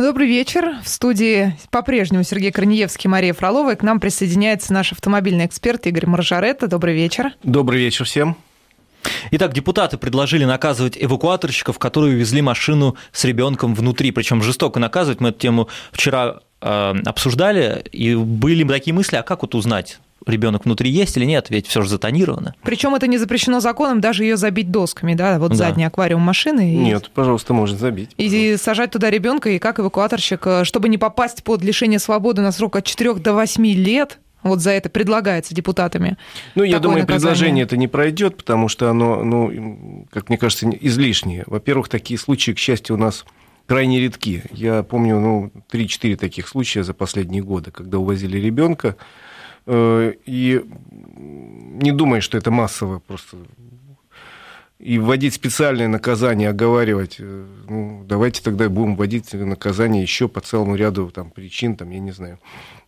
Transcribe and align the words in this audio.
Добрый 0.00 0.28
вечер. 0.28 0.76
В 0.82 0.88
студии 0.88 1.54
по-прежнему 1.70 2.24
Сергей 2.24 2.50
Корнеевский, 2.50 3.06
Мария 3.10 3.34
Фролова. 3.34 3.74
И 3.74 3.76
к 3.76 3.82
нам 3.82 4.00
присоединяется 4.00 4.72
наш 4.72 4.92
автомобильный 4.92 5.44
эксперт 5.44 5.86
Игорь 5.86 6.06
Маржаретта. 6.06 6.68
Добрый 6.68 6.94
вечер. 6.94 7.34
Добрый 7.42 7.80
вечер 7.80 8.06
всем. 8.06 8.34
Итак, 9.30 9.52
депутаты 9.52 9.98
предложили 9.98 10.46
наказывать 10.46 10.96
эвакуаторщиков, 10.98 11.78
которые 11.78 12.14
увезли 12.14 12.40
машину 12.40 12.96
с 13.12 13.26
ребенком 13.26 13.74
внутри, 13.74 14.10
причем 14.10 14.42
жестоко 14.42 14.80
наказывать. 14.80 15.20
Мы 15.20 15.28
эту 15.28 15.38
тему 15.38 15.68
вчера 15.92 16.40
э, 16.62 16.94
обсуждали, 17.04 17.84
и 17.92 18.14
были 18.14 18.66
такие 18.66 18.94
мысли, 18.94 19.16
а 19.16 19.22
как 19.22 19.42
вот 19.42 19.54
узнать, 19.54 20.00
ребенок 20.26 20.64
внутри 20.64 20.90
есть 20.90 21.16
или 21.16 21.24
нет, 21.24 21.50
ведь 21.50 21.66
все 21.66 21.82
же 21.82 21.88
затонировано. 21.88 22.54
Причем 22.62 22.94
это 22.94 23.06
не 23.06 23.18
запрещено 23.18 23.60
законом, 23.60 24.00
даже 24.00 24.24
ее 24.24 24.36
забить 24.36 24.70
досками, 24.70 25.14
да, 25.14 25.38
вот 25.38 25.50
да. 25.50 25.56
задний 25.56 25.84
аквариум 25.84 26.22
машины. 26.22 26.74
И... 26.74 26.76
Нет, 26.76 27.10
пожалуйста, 27.14 27.54
можно 27.54 27.78
забить. 27.78 28.10
И 28.16 28.28
пожалуйста. 28.28 28.64
сажать 28.64 28.90
туда 28.90 29.10
ребенка, 29.10 29.50
и 29.50 29.58
как 29.58 29.80
эвакуаторщик, 29.80 30.46
э, 30.46 30.64
чтобы 30.64 30.88
не 30.88 30.98
попасть 30.98 31.42
под 31.42 31.62
лишение 31.62 31.98
свободы 31.98 32.42
на 32.42 32.52
срок 32.52 32.76
от 32.76 32.84
4 32.84 33.14
до 33.14 33.34
8 33.34 33.66
лет, 33.66 34.18
вот 34.42 34.60
за 34.60 34.70
это 34.70 34.88
предлагается 34.88 35.54
депутатами. 35.54 36.16
Ну, 36.54 36.62
я 36.62 36.78
думаю, 36.78 37.00
наказание. 37.00 37.20
предложение 37.20 37.64
это 37.64 37.76
не 37.76 37.88
пройдет, 37.88 38.36
потому 38.36 38.68
что 38.68 38.88
оно, 38.90 39.22
ну, 39.22 40.06
как 40.10 40.28
мне 40.28 40.38
кажется, 40.38 40.68
излишнее. 40.70 41.44
Во-первых, 41.46 41.88
такие 41.88 42.18
случаи, 42.18 42.52
к 42.52 42.58
счастью, 42.58 42.96
у 42.96 42.98
нас 42.98 43.24
крайне 43.66 44.00
редки. 44.00 44.42
Я 44.50 44.82
помню, 44.82 45.20
ну, 45.20 45.52
3-4 45.70 46.16
таких 46.16 46.48
случая 46.48 46.82
за 46.84 46.94
последние 46.94 47.42
годы, 47.42 47.70
когда 47.70 47.98
увозили 47.98 48.38
ребенка, 48.38 48.96
и 49.66 50.64
не 51.80 51.92
думаю, 51.92 52.22
что 52.22 52.38
это 52.38 52.50
массово 52.50 52.98
просто. 52.98 53.36
И 54.80 54.98
вводить 54.98 55.34
специальные 55.34 55.88
наказания, 55.88 56.48
оговаривать, 56.48 57.16
э, 57.18 57.44
ну, 57.68 58.02
давайте 58.08 58.42
тогда 58.42 58.66
будем 58.70 58.96
вводить 58.96 59.30
наказания 59.34 60.00
еще 60.00 60.26
по 60.26 60.40
целому 60.40 60.74
ряду 60.74 61.10
там, 61.10 61.30
причин, 61.30 61.76
там, 61.76 61.90
я 61.90 61.98
не 61.98 62.12
знаю, 62.12 62.38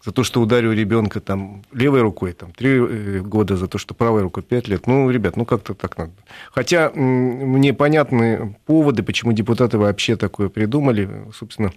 за 0.03 0.11
то, 0.11 0.25
что 0.25 0.41
ударил 0.41 0.73
ребенка 0.73 1.21
там, 1.21 1.63
левой 1.71 2.01
рукой, 2.01 2.33
там, 2.33 2.53
три 2.53 2.71
э, 2.71 3.21
года, 3.21 3.59
за 3.59 3.67
то, 3.67 3.77
что 3.77 3.93
правой 3.93 4.23
рукой 4.23 4.43
пять 4.43 4.69
лет. 4.69 4.87
Ну, 4.87 5.11
ребят, 5.11 5.37
ну 5.37 5.45
как-то 5.45 5.75
так 5.75 5.99
надо. 5.99 6.13
Хотя 6.51 6.91
мне 6.95 7.75
понятны 7.75 8.57
поводы, 8.65 9.03
почему 9.03 9.35
депутаты 9.35 9.77
вообще 9.77 10.17
такое 10.17 10.49
придумали. 10.49 11.27
Собственно, 11.35 11.73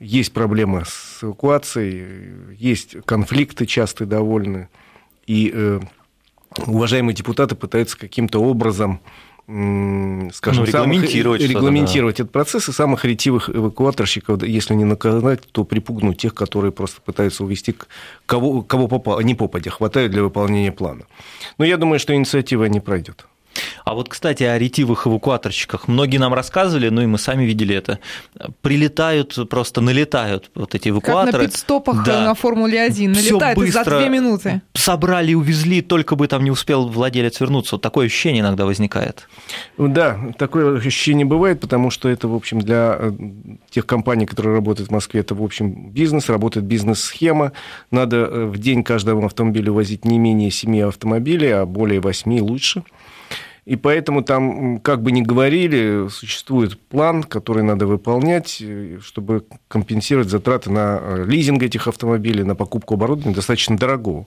есть 0.00 0.32
проблемы 0.32 0.84
с 0.86 1.22
эвакуацией, 1.22 2.56
есть 2.56 2.96
конфликты 3.04 3.66
часто 3.66 4.06
довольны, 4.06 4.68
и 5.26 5.52
э, 5.54 5.80
уважаемые 6.66 7.14
депутаты 7.14 7.54
пытаются 7.54 7.96
каким-то 7.98 8.40
образом 8.40 9.00
скажем, 10.32 10.62
ну, 10.62 10.64
регламентировать, 10.64 11.40
самых, 11.40 11.56
регламентировать 11.56 12.16
да. 12.18 12.22
этот 12.22 12.32
процесс, 12.32 12.68
и 12.68 12.72
самых 12.72 13.04
ретивых 13.04 13.50
эвакуаторщиков, 13.50 14.44
если 14.44 14.74
не 14.74 14.84
наказать, 14.84 15.40
то 15.50 15.64
припугнуть 15.64 16.18
тех, 16.18 16.34
которые 16.34 16.70
просто 16.70 17.00
пытаются 17.00 17.42
увести 17.42 17.74
кого, 18.26 18.62
кого 18.62 18.86
попало, 18.86 19.18
не 19.20 19.34
попадя, 19.34 19.70
хватает 19.70 20.12
для 20.12 20.22
выполнения 20.22 20.70
плана. 20.70 21.02
Но 21.58 21.64
я 21.64 21.78
думаю, 21.78 21.98
что 21.98 22.14
инициатива 22.14 22.66
не 22.66 22.78
пройдет. 22.78 23.26
А 23.84 23.94
вот, 23.94 24.08
кстати, 24.08 24.42
о 24.42 24.58
ретивых 24.58 25.06
эвакуаторщиках. 25.06 25.88
Многие 25.88 26.18
нам 26.18 26.34
рассказывали, 26.34 26.88
ну 26.88 27.02
и 27.02 27.06
мы 27.06 27.18
сами 27.18 27.44
видели 27.44 27.74
это. 27.74 27.98
Прилетают, 28.62 29.36
просто 29.48 29.80
налетают 29.80 30.50
вот 30.54 30.74
эти 30.74 30.88
эвакуаторы. 30.88 31.32
Как 31.32 31.40
на 31.42 31.48
пидстопах 31.48 32.04
да. 32.04 32.24
на 32.24 32.34
Формуле-1. 32.34 33.08
Налетают 33.08 33.58
за 33.70 33.84
две 33.84 34.08
минуты. 34.08 34.62
Собрали, 34.74 35.34
увезли, 35.34 35.82
только 35.82 36.16
бы 36.16 36.28
там 36.28 36.44
не 36.44 36.50
успел 36.50 36.88
владелец 36.88 37.40
вернуться. 37.40 37.76
Вот 37.76 37.82
такое 37.82 38.06
ощущение 38.06 38.40
иногда 38.40 38.66
возникает. 38.66 39.28
Да, 39.78 40.18
такое 40.38 40.78
ощущение 40.78 41.26
бывает, 41.26 41.60
потому 41.60 41.90
что 41.90 42.08
это, 42.08 42.28
в 42.28 42.34
общем, 42.34 42.60
для 42.60 42.96
э, 42.98 43.12
тех 43.70 43.86
компаний, 43.86 44.26
которые 44.26 44.54
работают 44.54 44.90
в 44.90 44.92
Москве, 44.92 45.20
это, 45.20 45.34
в 45.34 45.42
общем, 45.42 45.90
бизнес, 45.90 46.28
работает 46.28 46.66
бизнес-схема. 46.66 47.52
Надо 47.90 48.16
э, 48.16 48.44
в 48.46 48.58
день 48.58 48.84
каждому 48.84 49.26
автомобилю 49.26 49.74
возить 49.74 50.04
не 50.04 50.18
менее 50.18 50.50
7 50.50 50.82
автомобилей, 50.82 51.50
а 51.50 51.66
более 51.66 52.00
8 52.00 52.40
лучше. 52.40 52.82
И 53.64 53.76
поэтому 53.76 54.22
там, 54.22 54.78
как 54.80 55.02
бы 55.02 55.12
ни 55.12 55.20
говорили, 55.20 56.08
существует 56.08 56.78
план, 56.78 57.22
который 57.22 57.62
надо 57.62 57.86
выполнять, 57.86 58.58
э, 58.60 58.98
чтобы 59.02 59.44
компенсировать 59.68 60.28
затраты 60.28 60.70
на 60.70 60.98
э, 61.00 61.24
лизинг 61.26 61.62
этих 61.62 61.86
автомобилей, 61.86 62.42
на 62.42 62.54
покупку 62.54 62.94
оборудования 62.94 63.34
достаточно 63.34 63.76
дорогого. 63.76 64.26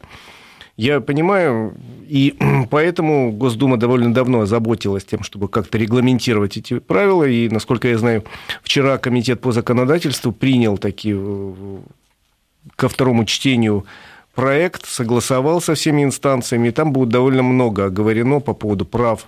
Я 0.75 1.01
понимаю, 1.01 1.75
и 2.07 2.35
поэтому 2.69 3.31
Госдума 3.31 3.77
довольно 3.77 4.13
давно 4.13 4.41
озаботилась 4.41 5.05
тем, 5.05 5.23
чтобы 5.23 5.47
как-то 5.47 5.77
регламентировать 5.77 6.57
эти 6.57 6.79
правила. 6.79 7.23
И, 7.23 7.50
насколько 7.50 7.88
я 7.88 7.97
знаю, 7.97 8.23
вчера 8.61 8.97
Комитет 8.97 9.41
по 9.41 9.51
законодательству 9.51 10.31
принял 10.31 10.77
такие 10.77 11.15
э, 11.17 11.77
ко 12.75 12.89
второму 12.89 13.25
чтению 13.25 13.85
проект, 14.35 14.85
согласовал 14.85 15.61
со 15.61 15.75
всеми 15.75 16.03
инстанциями, 16.03 16.69
и 16.69 16.71
там 16.71 16.91
будет 16.91 17.09
довольно 17.09 17.44
много 17.44 17.85
оговорено 17.85 18.39
по 18.39 18.53
поводу 18.53 18.85
прав 18.85 19.25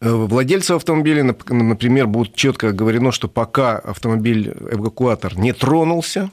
э, 0.00 0.10
Владельцев 0.10 0.76
автомобиля, 0.76 1.34
например, 1.48 2.06
будет 2.06 2.34
четко 2.34 2.68
оговорено, 2.68 3.12
что 3.12 3.28
пока 3.28 3.78
автомобиль-эвакуатор 3.78 5.38
не 5.38 5.52
тронулся, 5.52 6.30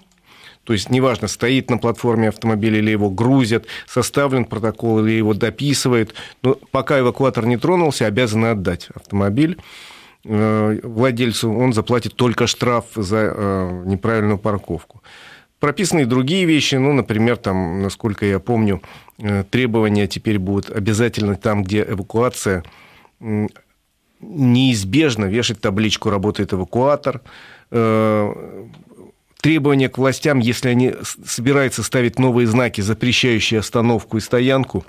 то 0.65 0.73
есть 0.73 0.89
неважно, 0.89 1.27
стоит 1.27 1.69
на 1.71 1.77
платформе 1.77 2.29
автомобиля 2.29 2.77
или 2.77 2.91
его 2.91 3.09
грузят, 3.09 3.65
составлен 3.87 4.45
протокол 4.45 4.99
или 4.99 5.13
его 5.13 5.33
дописывают, 5.33 6.13
но 6.43 6.55
пока 6.71 6.99
эвакуатор 6.99 7.45
не 7.45 7.57
тронулся, 7.57 8.05
обязаны 8.05 8.47
отдать 8.47 8.89
автомобиль 8.93 9.57
э, 10.25 10.79
владельцу, 10.83 11.51
он 11.51 11.73
заплатит 11.73 12.15
только 12.15 12.45
штраф 12.45 12.85
за 12.93 13.33
э, 13.35 13.83
неправильную 13.85 14.37
парковку. 14.37 15.01
Прописаны 15.59 16.01
и 16.01 16.05
другие 16.05 16.45
вещи, 16.45 16.75
ну, 16.75 16.93
например, 16.93 17.37
там, 17.37 17.81
насколько 17.81 18.25
я 18.25 18.39
помню, 18.39 18.81
э, 19.17 19.43
требования 19.49 20.07
теперь 20.07 20.39
будут 20.39 20.69
обязательно 20.69 21.35
там, 21.35 21.63
где 21.63 21.85
эвакуация 21.87 22.63
неизбежно 24.21 25.25
вешать 25.25 25.59
табличку 25.61 26.09
«Работает 26.09 26.53
эвакуатор», 26.53 27.21
э, 27.71 28.65
требования 29.41 29.89
к 29.89 29.97
властям, 29.97 30.39
если 30.39 30.69
они 30.69 30.93
собираются 31.25 31.83
ставить 31.83 32.19
новые 32.19 32.47
знаки, 32.47 32.81
запрещающие 32.81 33.59
остановку 33.59 34.17
и 34.17 34.21
стоянку, 34.21 34.85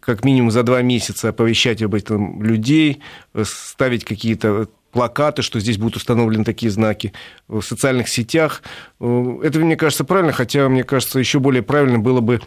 как 0.00 0.24
минимум 0.24 0.50
за 0.50 0.62
два 0.62 0.82
месяца 0.82 1.28
оповещать 1.28 1.82
об 1.82 1.94
этом 1.94 2.42
людей, 2.42 3.00
э, 3.34 3.44
ставить 3.46 4.04
какие-то 4.04 4.68
плакаты, 4.92 5.42
что 5.42 5.58
здесь 5.58 5.78
будут 5.78 5.96
установлены 5.96 6.44
такие 6.44 6.70
знаки 6.70 7.12
в 7.48 7.62
социальных 7.62 8.08
сетях. 8.08 8.62
Э, 9.00 9.38
это, 9.42 9.58
мне 9.58 9.76
кажется, 9.76 10.04
правильно, 10.04 10.32
хотя, 10.32 10.68
мне 10.68 10.84
кажется, 10.84 11.18
еще 11.18 11.40
более 11.40 11.62
правильно 11.62 11.98
было 11.98 12.20
бы 12.20 12.40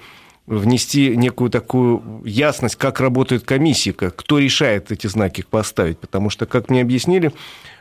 внести 0.47 1.17
некую 1.17 1.50
такую 1.50 2.22
ясность, 2.23 2.75
как 2.75 3.00
работают 3.00 3.44
комиссии, 3.44 3.91
кто 3.91 4.38
решает 4.38 4.91
эти 4.91 5.07
знаки 5.07 5.44
поставить. 5.50 5.97
Потому 5.97 6.29
что, 6.29 6.45
как 6.45 6.69
мне 6.69 6.81
объяснили, 6.81 7.31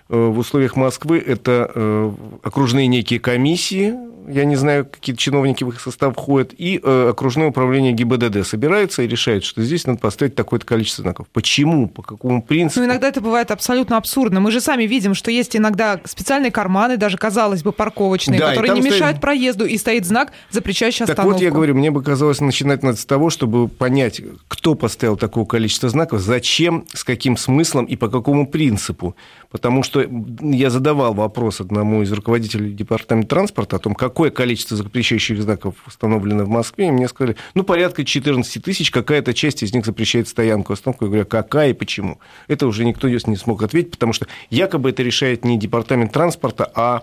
э, 0.08 0.16
в 0.16 0.38
условиях 0.38 0.74
Москвы 0.76 1.18
это 1.18 1.70
э, 1.74 2.12
окружные 2.42 2.86
некие 2.86 3.20
комиссии, 3.20 3.94
я 4.28 4.44
не 4.44 4.56
знаю, 4.56 4.86
какие 4.86 5.14
чиновники 5.16 5.64
в 5.64 5.68
их 5.70 5.80
состав 5.80 6.14
входят, 6.14 6.54
и 6.56 6.80
э, 6.82 7.08
окружное 7.10 7.48
управление 7.48 7.92
ГИБДД 7.92 8.46
собирается 8.46 9.02
и 9.02 9.06
решает, 9.06 9.44
что 9.44 9.62
здесь 9.62 9.86
надо 9.86 9.98
поставить 9.98 10.34
такое-то 10.34 10.66
количество 10.66 11.02
знаков. 11.02 11.26
Почему? 11.32 11.88
По 11.88 12.02
какому 12.02 12.42
принципу? 12.42 12.80
Ну, 12.80 12.86
иногда 12.86 13.08
это 13.08 13.20
бывает 13.20 13.50
абсолютно 13.50 13.96
абсурдно. 13.96 14.40
Мы 14.40 14.50
же 14.50 14.60
сами 14.60 14.84
видим, 14.84 15.14
что 15.14 15.30
есть 15.30 15.56
иногда 15.56 16.00
специальные 16.04 16.50
карманы, 16.50 16.96
даже, 16.96 17.16
казалось 17.18 17.62
бы, 17.62 17.72
парковочные, 17.72 18.38
да, 18.38 18.50
которые 18.50 18.74
не 18.74 18.82
стоит... 18.82 18.94
мешают 18.94 19.20
проезду, 19.20 19.66
и 19.66 19.76
стоит 19.78 20.04
знак, 20.04 20.32
запрещающий 20.50 21.04
остановку. 21.04 21.32
Так 21.32 21.40
вот, 21.40 21.42
я 21.42 21.50
говорю, 21.50 21.74
мне 21.74 21.90
бы 21.90 22.02
казалось, 22.02 22.40
начинать 22.40 22.82
надо 22.82 22.96
с 22.96 23.06
того, 23.06 23.30
чтобы 23.30 23.68
понять, 23.68 24.20
кто 24.48 24.74
поставил 24.74 25.16
такое 25.16 25.44
количество 25.44 25.88
знаков, 25.88 26.20
зачем, 26.20 26.84
с 26.92 27.04
каким 27.04 27.36
смыслом 27.36 27.84
и 27.84 27.96
по 27.96 28.08
какому 28.08 28.46
принципу. 28.46 29.16
Потому 29.50 29.82
что 29.82 30.04
я 30.40 30.70
задавал 30.70 31.14
вопрос 31.14 31.60
одному 31.60 32.02
из 32.02 32.12
руководителей 32.12 32.72
департамента 32.72 33.28
транспорта 33.28 33.76
о 33.76 33.78
том, 33.78 33.94
какое 34.14 34.30
количество 34.30 34.76
запрещающих 34.76 35.42
знаков 35.42 35.74
установлено 35.88 36.44
в 36.44 36.48
Москве, 36.48 36.86
и 36.86 36.90
мне 36.92 37.08
сказали, 37.08 37.34
ну, 37.54 37.64
порядка 37.64 38.04
14 38.04 38.62
тысяч, 38.62 38.92
какая-то 38.92 39.34
часть 39.34 39.64
из 39.64 39.74
них 39.74 39.84
запрещает 39.84 40.28
стоянку, 40.28 40.72
остановку. 40.72 41.06
Я 41.06 41.08
говорю, 41.08 41.22
«А 41.22 41.26
какая 41.26 41.70
и 41.70 41.72
почему? 41.72 42.20
Это 42.46 42.68
уже 42.68 42.84
никто 42.84 43.08
не 43.08 43.36
смог 43.36 43.64
ответить, 43.64 43.90
потому 43.90 44.12
что 44.12 44.28
якобы 44.50 44.90
это 44.90 45.02
решает 45.02 45.44
не 45.44 45.58
департамент 45.58 46.12
транспорта, 46.12 46.70
а 46.76 47.02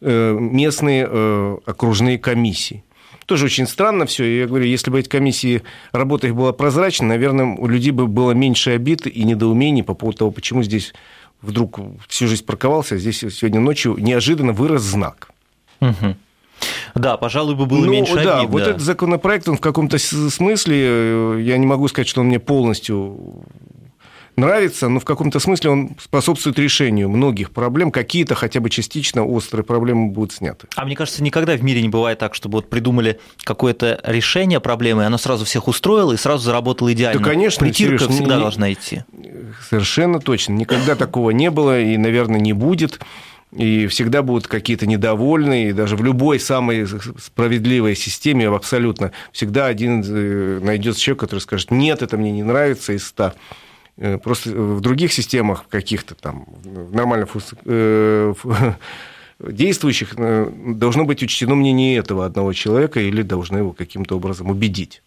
э, 0.00 0.36
местные 0.36 1.06
э, 1.08 1.58
окружные 1.64 2.18
комиссии. 2.18 2.82
Тоже 3.26 3.44
очень 3.44 3.68
странно 3.68 4.06
все. 4.06 4.24
Я 4.24 4.46
говорю, 4.48 4.64
если 4.64 4.90
бы 4.90 4.98
эти 4.98 5.08
комиссии, 5.08 5.62
работа 5.92 6.26
их 6.26 6.34
была 6.34 6.52
прозрачна, 6.52 7.06
наверное, 7.06 7.54
у 7.56 7.68
людей 7.68 7.92
бы 7.92 8.08
было 8.08 8.32
меньше 8.32 8.72
обид 8.72 9.06
и 9.06 9.22
недоумений 9.22 9.84
по 9.84 9.94
поводу 9.94 10.18
того, 10.18 10.30
почему 10.32 10.64
здесь 10.64 10.92
вдруг 11.40 11.78
всю 12.08 12.26
жизнь 12.26 12.44
парковался, 12.44 12.96
а 12.96 12.98
здесь 12.98 13.18
сегодня 13.18 13.60
ночью 13.60 13.96
неожиданно 13.96 14.52
вырос 14.52 14.82
знак. 14.82 15.30
Угу. 15.80 16.16
Да, 16.94 17.16
пожалуй, 17.16 17.54
бы 17.54 17.66
было 17.66 17.84
ну, 17.84 17.92
меньше 17.92 18.14
да, 18.22 18.40
обид. 18.40 18.50
Вот 18.50 18.62
да. 18.62 18.70
этот 18.70 18.82
законопроект, 18.82 19.48
он 19.48 19.56
в 19.56 19.60
каком-то 19.60 19.98
смысле, 19.98 20.76
э, 20.78 21.40
я 21.42 21.58
не 21.58 21.66
могу 21.66 21.88
сказать, 21.88 22.08
что 22.08 22.20
он 22.20 22.28
мне 22.28 22.38
полностью 22.40 23.44
нравится, 24.38 24.88
но 24.88 25.00
в 25.00 25.04
каком-то 25.04 25.38
смысле 25.40 25.70
он 25.70 25.90
способствует 26.00 26.58
решению 26.58 27.08
многих 27.10 27.50
проблем. 27.50 27.90
Какие-то 27.90 28.34
хотя 28.34 28.60
бы 28.60 28.70
частично 28.70 29.24
острые 29.24 29.64
проблемы 29.64 30.10
будут 30.10 30.32
сняты. 30.32 30.68
А 30.76 30.84
мне 30.84 30.96
кажется, 30.96 31.22
никогда 31.22 31.56
в 31.56 31.62
мире 31.62 31.82
не 31.82 31.88
бывает 31.88 32.18
так, 32.18 32.34
чтобы 32.34 32.58
вот 32.58 32.70
придумали 32.70 33.20
какое-то 33.42 34.00
решение 34.04 34.60
проблемы, 34.60 35.02
и 35.02 35.06
оно 35.06 35.18
сразу 35.18 35.44
всех 35.44 35.68
устроило 35.68 36.12
и 36.12 36.16
сразу 36.16 36.44
заработало 36.44 36.92
идеально. 36.92 37.20
Да, 37.20 37.28
конечно. 37.28 37.66
Притирка 37.66 38.04
Сереж, 38.04 38.14
всегда 38.14 38.36
не, 38.36 38.40
должна 38.40 38.72
идти. 38.72 39.02
Совершенно 39.68 40.20
точно. 40.20 40.52
Никогда 40.54 40.94
такого 40.94 41.30
не 41.30 41.50
было 41.50 41.80
и, 41.80 41.96
наверное, 41.96 42.40
не 42.40 42.52
будет 42.52 43.00
и 43.52 43.86
всегда 43.86 44.22
будут 44.22 44.46
какие-то 44.46 44.86
недовольные, 44.86 45.70
и 45.70 45.72
даже 45.72 45.96
в 45.96 46.04
любой 46.04 46.38
самой 46.38 46.86
справедливой 47.18 47.96
системе 47.96 48.48
абсолютно 48.48 49.12
всегда 49.32 49.66
один 49.66 50.04
э, 50.06 50.60
найдется 50.62 51.00
человек, 51.00 51.20
который 51.20 51.40
скажет, 51.40 51.70
нет, 51.70 52.02
это 52.02 52.16
мне 52.18 52.30
не 52.30 52.42
нравится, 52.42 52.92
из 52.92 53.06
ста. 53.06 53.34
Э, 53.96 54.18
просто 54.18 54.50
в 54.50 54.80
других 54.80 55.12
системах 55.12 55.64
каких-то 55.68 56.14
там 56.14 56.46
нормальных 56.92 57.30
э, 57.64 58.34
действующих 59.38 60.14
должно 60.16 61.04
быть 61.04 61.22
учтено 61.22 61.54
мнение 61.54 61.96
этого 61.96 62.26
одного 62.26 62.52
человека 62.52 63.00
или 63.00 63.22
должны 63.22 63.58
его 63.58 63.72
каким-то 63.72 64.16
образом 64.16 64.50
убедить. 64.50 65.02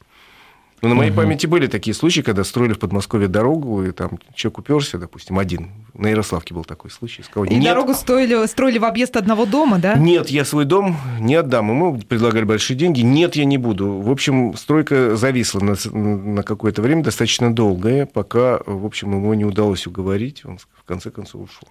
Ну, 0.81 0.89
на 0.89 0.95
моей 0.95 1.11
угу. 1.11 1.17
памяти 1.17 1.45
были 1.45 1.67
такие 1.67 1.93
случаи, 1.93 2.21
когда 2.21 2.43
строили 2.43 2.73
в 2.73 2.79
Подмосковье 2.79 3.27
дорогу, 3.27 3.83
и 3.83 3.91
там 3.91 4.17
человек 4.33 4.59
уперся, 4.59 4.97
допустим, 4.97 5.37
один. 5.37 5.69
На 5.93 6.07
Ярославке 6.07 6.55
был 6.55 6.63
такой 6.63 6.89
случай. 6.89 7.21
Сказал, 7.21 7.45
и 7.45 7.59
дорогу 7.59 7.93
строили, 7.93 8.47
строили 8.47 8.79
в 8.79 8.85
объезд 8.85 9.15
одного 9.15 9.45
дома, 9.45 9.77
да? 9.77 9.93
Нет, 9.93 10.29
я 10.29 10.43
свой 10.43 10.65
дом 10.65 10.97
не 11.19 11.35
отдам. 11.35 11.69
Ему 11.69 11.99
предлагали 11.99 12.45
большие 12.45 12.75
деньги. 12.75 13.01
Нет, 13.01 13.35
я 13.35 13.45
не 13.45 13.59
буду. 13.59 13.99
В 13.99 14.09
общем, 14.09 14.55
стройка 14.57 15.15
зависла 15.15 15.59
на, 15.59 15.75
на 15.93 16.43
какое-то 16.43 16.81
время, 16.81 17.03
достаточно 17.03 17.53
долгое, 17.53 18.07
пока, 18.07 18.59
в 18.65 18.85
общем, 18.85 19.11
ему 19.11 19.33
не 19.35 19.45
удалось 19.45 19.85
уговорить. 19.85 20.43
Он 20.45 20.57
в 20.57 20.83
конце 20.85 21.11
концов 21.11 21.43
ушел. 21.43 21.67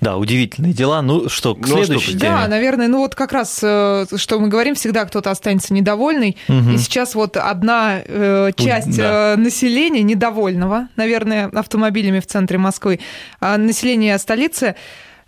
Да, 0.00 0.16
удивительные 0.16 0.72
дела. 0.72 1.02
Ну 1.02 1.28
что, 1.28 1.54
к 1.54 1.66
ну, 1.66 1.76
следующей 1.76 2.10
что, 2.10 2.20
теме. 2.20 2.32
Да, 2.32 2.48
наверное, 2.48 2.88
ну 2.88 2.98
вот 2.98 3.14
как 3.14 3.32
раз, 3.32 3.60
э, 3.62 4.06
что 4.16 4.40
мы 4.40 4.48
говорим, 4.48 4.74
всегда 4.74 5.04
кто-то 5.04 5.30
останется 5.30 5.72
недовольный. 5.74 6.36
Угу. 6.48 6.70
И 6.70 6.78
сейчас 6.78 7.14
вот 7.14 7.36
одна 7.36 8.00
э, 8.04 8.50
часть 8.56 8.96
да. 8.96 9.34
Э, 9.34 9.36
населения 9.36 10.02
недовольного, 10.02 10.88
наверное, 10.96 11.48
автомобилями 11.48 12.20
в 12.20 12.26
центре 12.26 12.58
Москвы, 12.58 13.00
а 13.40 13.56
население 13.56 14.18
столицы 14.18 14.74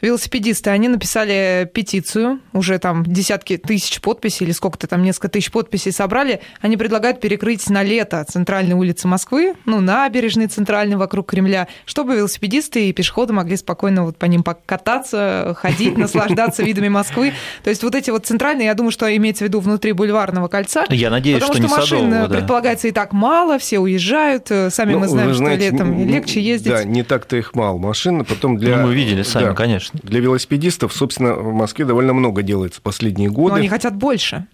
велосипедисты, 0.01 0.71
они 0.71 0.89
написали 0.89 1.71
петицию, 1.73 2.41
уже 2.53 2.79
там 2.79 3.05
десятки 3.05 3.57
тысяч 3.57 4.01
подписей, 4.01 4.47
или 4.47 4.53
сколько-то 4.53 4.87
там, 4.87 5.03
несколько 5.03 5.29
тысяч 5.29 5.51
подписей 5.51 5.93
собрали. 5.93 6.41
Они 6.61 6.77
предлагают 6.77 7.21
перекрыть 7.21 7.69
на 7.71 7.83
лето 7.83 8.25
центральные 8.29 8.77
улицы 8.77 9.09
Москвы, 9.09 9.55
ну, 9.65 9.81
набережные 9.81 10.49
центральные 10.49 10.97
вокруг 10.97 11.27
Кремля, 11.27 11.69
чтобы 11.87 12.17
велосипедисты 12.17 12.89
и 12.89 12.93
пешеходы 12.93 13.33
могли 13.33 13.57
спокойно 13.57 14.05
вот 14.05 14.17
по 14.17 14.27
ним 14.27 14.43
покататься, 14.43 15.57
ходить, 15.59 15.97
наслаждаться 15.97 16.63
видами 16.63 16.89
Москвы. 16.89 17.33
То 17.65 17.71
есть 17.71 17.83
вот 17.83 17.95
эти 17.95 18.11
вот 18.11 18.27
центральные, 18.27 18.67
я 18.67 18.75
думаю, 18.75 18.91
что 18.91 19.15
имеется 19.17 19.45
в 19.45 19.49
виду 19.49 19.61
внутри 19.61 19.93
бульварного 19.93 20.49
кольца. 20.49 20.85
Я 20.91 21.11
надеюсь, 21.11 21.41
потому 21.41 21.55
что, 21.55 21.69
что 21.69 21.77
машин 21.77 21.99
Садового, 22.11 22.29
да. 22.29 22.37
предполагается 22.37 22.89
и 22.89 22.93
так 22.93 23.13
мало, 23.13 23.59
все 23.59 23.79
уезжают, 23.79 24.49
сами 24.49 24.93
ну, 24.93 24.99
мы 25.01 25.09
знаем, 25.09 25.35
знаете, 25.35 25.69
что 25.69 25.73
летом 25.73 26.07
легче 26.07 26.41
ездить. 26.41 26.73
Да, 26.73 26.85
не 26.85 27.03
так-то 27.03 27.37
их 27.37 27.55
мало 27.55 27.79
машин, 27.79 28.25
потом 28.25 28.59
для... 28.59 28.77
Ну, 28.77 28.89
мы 28.89 28.95
видели 28.95 29.23
сами, 29.23 29.47
да. 29.47 29.55
конечно 29.55 29.86
конечно. 29.91 30.09
Для 30.09 30.21
велосипедистов, 30.21 30.93
собственно, 30.93 31.35
в 31.35 31.53
Москве 31.53 31.85
довольно 31.85 32.13
много 32.13 32.43
делается 32.43 32.81
последние 32.81 33.31
годы. 33.31 33.53
Но 33.53 33.59
они 33.59 33.69
хотят 33.69 33.97
больше. 33.97 34.47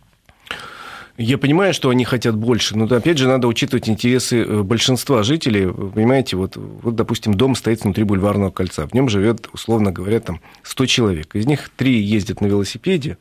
Я 1.19 1.37
понимаю, 1.37 1.75
что 1.75 1.91
они 1.91 2.05
хотят 2.05 2.37
больше, 2.37 2.77
но 2.77 2.87
опять 2.87 3.19
же 3.19 3.29
надо 3.29 3.47
учитывать 3.47 3.89
интересы 3.89 4.39
э, 4.39 4.63
большинства 4.63 5.23
жителей. 5.23 5.67
Вы 5.67 5.91
понимаете, 5.91 6.37
вот, 6.37 6.57
вот, 6.57 6.97
допустим, 6.97 7.35
дом 7.35 7.55
стоит 7.55 7.85
внутри 7.85 8.05
бульварного 8.05 8.51
кольца, 8.51 8.87
в 8.87 8.95
нем 8.95 9.11
живет, 9.11 9.49
условно 9.53 9.93
говоря, 9.93 10.21
там 10.21 10.41
100 10.63 10.87
человек. 10.87 11.35
Из 11.37 11.47
них 11.47 11.69
3 11.77 12.01
ездят 12.01 12.41
на 12.41 12.47
велосипеде, 12.47 13.19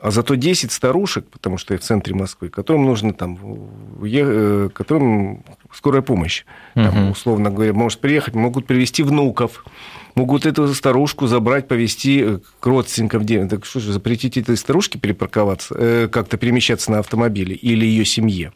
а 0.00 0.10
зато 0.10 0.34
10 0.34 0.72
старушек, 0.72 1.24
потому 1.28 1.58
что 1.58 1.74
я 1.74 1.78
в 1.78 1.82
центре 1.82 2.12
Москвы, 2.12 2.48
которым 2.48 2.86
нужно 2.86 3.14
там, 3.14 3.38
э, 4.02 4.68
которым 4.74 5.44
скорая 5.72 6.02
помощь, 6.02 6.44
там, 6.74 7.12
условно 7.12 7.50
говоря, 7.50 7.72
может 7.72 8.00
приехать, 8.00 8.34
могут 8.34 8.66
привести 8.66 9.04
внуков, 9.04 9.64
могут 10.14 10.46
эту 10.46 10.72
старушку 10.74 11.26
забрать, 11.26 11.68
повезти 11.68 12.22
э, 12.22 12.38
к 12.60 12.66
родственникам. 12.66 13.26
Так 13.48 13.64
что 13.64 13.80
же, 13.80 13.92
запретить 13.92 14.36
этой 14.36 14.56
старушке 14.56 14.98
перепарковаться, 14.98 15.74
э, 15.78 16.08
как-то 16.08 16.36
перемещаться 16.36 16.90
на 16.90 16.98
автомобиле 16.98 17.54
или 17.54 17.84
ее 17.84 18.04
семье? 18.04 18.52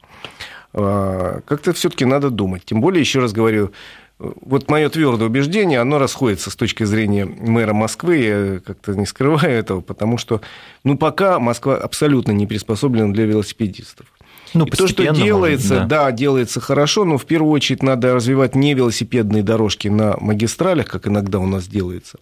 А, 0.72 1.40
как-то 1.46 1.72
все-таки 1.72 2.04
надо 2.04 2.30
думать. 2.30 2.64
Тем 2.64 2.80
более, 2.80 3.00
еще 3.00 3.20
раз 3.20 3.32
говорю, 3.32 3.72
вот 4.18 4.70
мое 4.70 4.88
твердое 4.88 5.28
убеждение, 5.28 5.80
оно 5.80 5.98
расходится 5.98 6.50
с 6.50 6.56
точки 6.56 6.84
зрения 6.84 7.26
мэра 7.26 7.74
Москвы, 7.74 8.16
я 8.16 8.60
как-то 8.60 8.94
не 8.94 9.04
скрываю 9.04 9.52
этого, 9.52 9.80
потому 9.82 10.16
что, 10.16 10.40
ну, 10.84 10.96
пока 10.96 11.38
Москва 11.38 11.76
абсолютно 11.76 12.32
не 12.32 12.46
приспособлена 12.46 13.12
для 13.12 13.26
велосипедистов. 13.26 14.06
Ну, 14.54 14.66
и 14.66 14.70
то, 14.70 14.86
что 14.86 15.12
делается, 15.12 15.74
может, 15.74 15.88
да. 15.88 16.04
да, 16.04 16.12
делается 16.12 16.60
хорошо, 16.60 17.04
но 17.04 17.18
в 17.18 17.24
первую 17.24 17.52
очередь 17.52 17.82
надо 17.82 18.14
развивать 18.14 18.54
не 18.54 18.74
велосипедные 18.74 19.42
дорожки 19.42 19.88
на 19.88 20.16
магистралях, 20.20 20.86
как 20.86 21.08
иногда 21.08 21.38
у 21.38 21.46
нас 21.46 21.66
делается, 21.66 22.18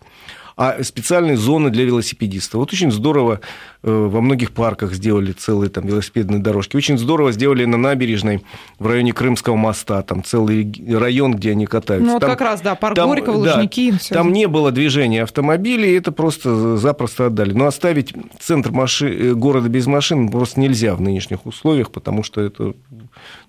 а 0.56 0.82
специальные 0.82 1.36
зоны 1.36 1.70
для 1.70 1.84
велосипедистов. 1.84 2.60
Вот 2.60 2.72
очень 2.72 2.92
здорово 2.92 3.40
э, 3.82 3.90
во 3.90 4.20
многих 4.20 4.52
парках 4.52 4.92
сделали 4.92 5.32
целые 5.32 5.70
там 5.70 5.86
велосипедные 5.86 6.40
дорожки. 6.40 6.76
Очень 6.76 6.96
здорово 6.96 7.32
сделали 7.32 7.64
на 7.64 7.76
набережной 7.76 8.44
в 8.78 8.86
районе 8.86 9.12
Крымского 9.12 9.56
моста, 9.56 10.02
там 10.02 10.22
целый 10.22 10.72
район, 10.88 11.34
где 11.34 11.52
они 11.52 11.66
катаются. 11.66 12.12
Ну, 12.12 12.20
там, 12.20 12.30
как 12.30 12.40
раз, 12.40 12.60
да, 12.60 12.74
парк 12.74 12.94
там, 12.94 13.08
Горького, 13.08 13.36
Лужники. 13.36 13.92
Да, 13.92 13.98
там 14.10 14.32
не 14.32 14.46
было 14.46 14.70
движения 14.70 15.24
автомобилей, 15.24 15.96
это 15.96 16.12
просто 16.12 16.76
запросто 16.76 17.26
отдали. 17.26 17.52
Но 17.52 17.66
оставить 17.66 18.14
центр 18.38 18.70
маши... 18.70 19.08
Э, 19.08 19.34
города 19.34 19.68
без 19.68 19.86
машин 19.86 20.28
просто 20.28 20.60
нельзя 20.60 20.94
в 20.94 21.00
нынешних 21.00 21.46
условиях, 21.46 21.90
потому 21.90 22.22
что 22.22 22.40
это 22.40 22.74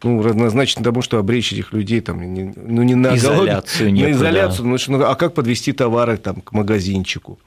ну, 0.04 0.22
равнозначно 0.22 0.84
тому, 0.84 1.02
что 1.02 1.18
обречь 1.18 1.54
этих 1.54 1.74
людей 1.74 2.02
там, 2.02 2.22
не, 2.34 2.54
ну, 2.56 2.84
не 2.84 2.96
на 2.96 3.16
изоляцию, 3.16 3.92
голод... 3.92 4.04
на 4.04 4.12
изоляцию, 4.12 4.68
ну, 4.68 4.78
ну, 4.88 5.06
а 5.06 5.16
как 5.16 5.34
подвести 5.34 5.72
товары 5.72 6.18
там, 6.18 6.42
к 6.42 6.52
магазинчику? 6.52 7.40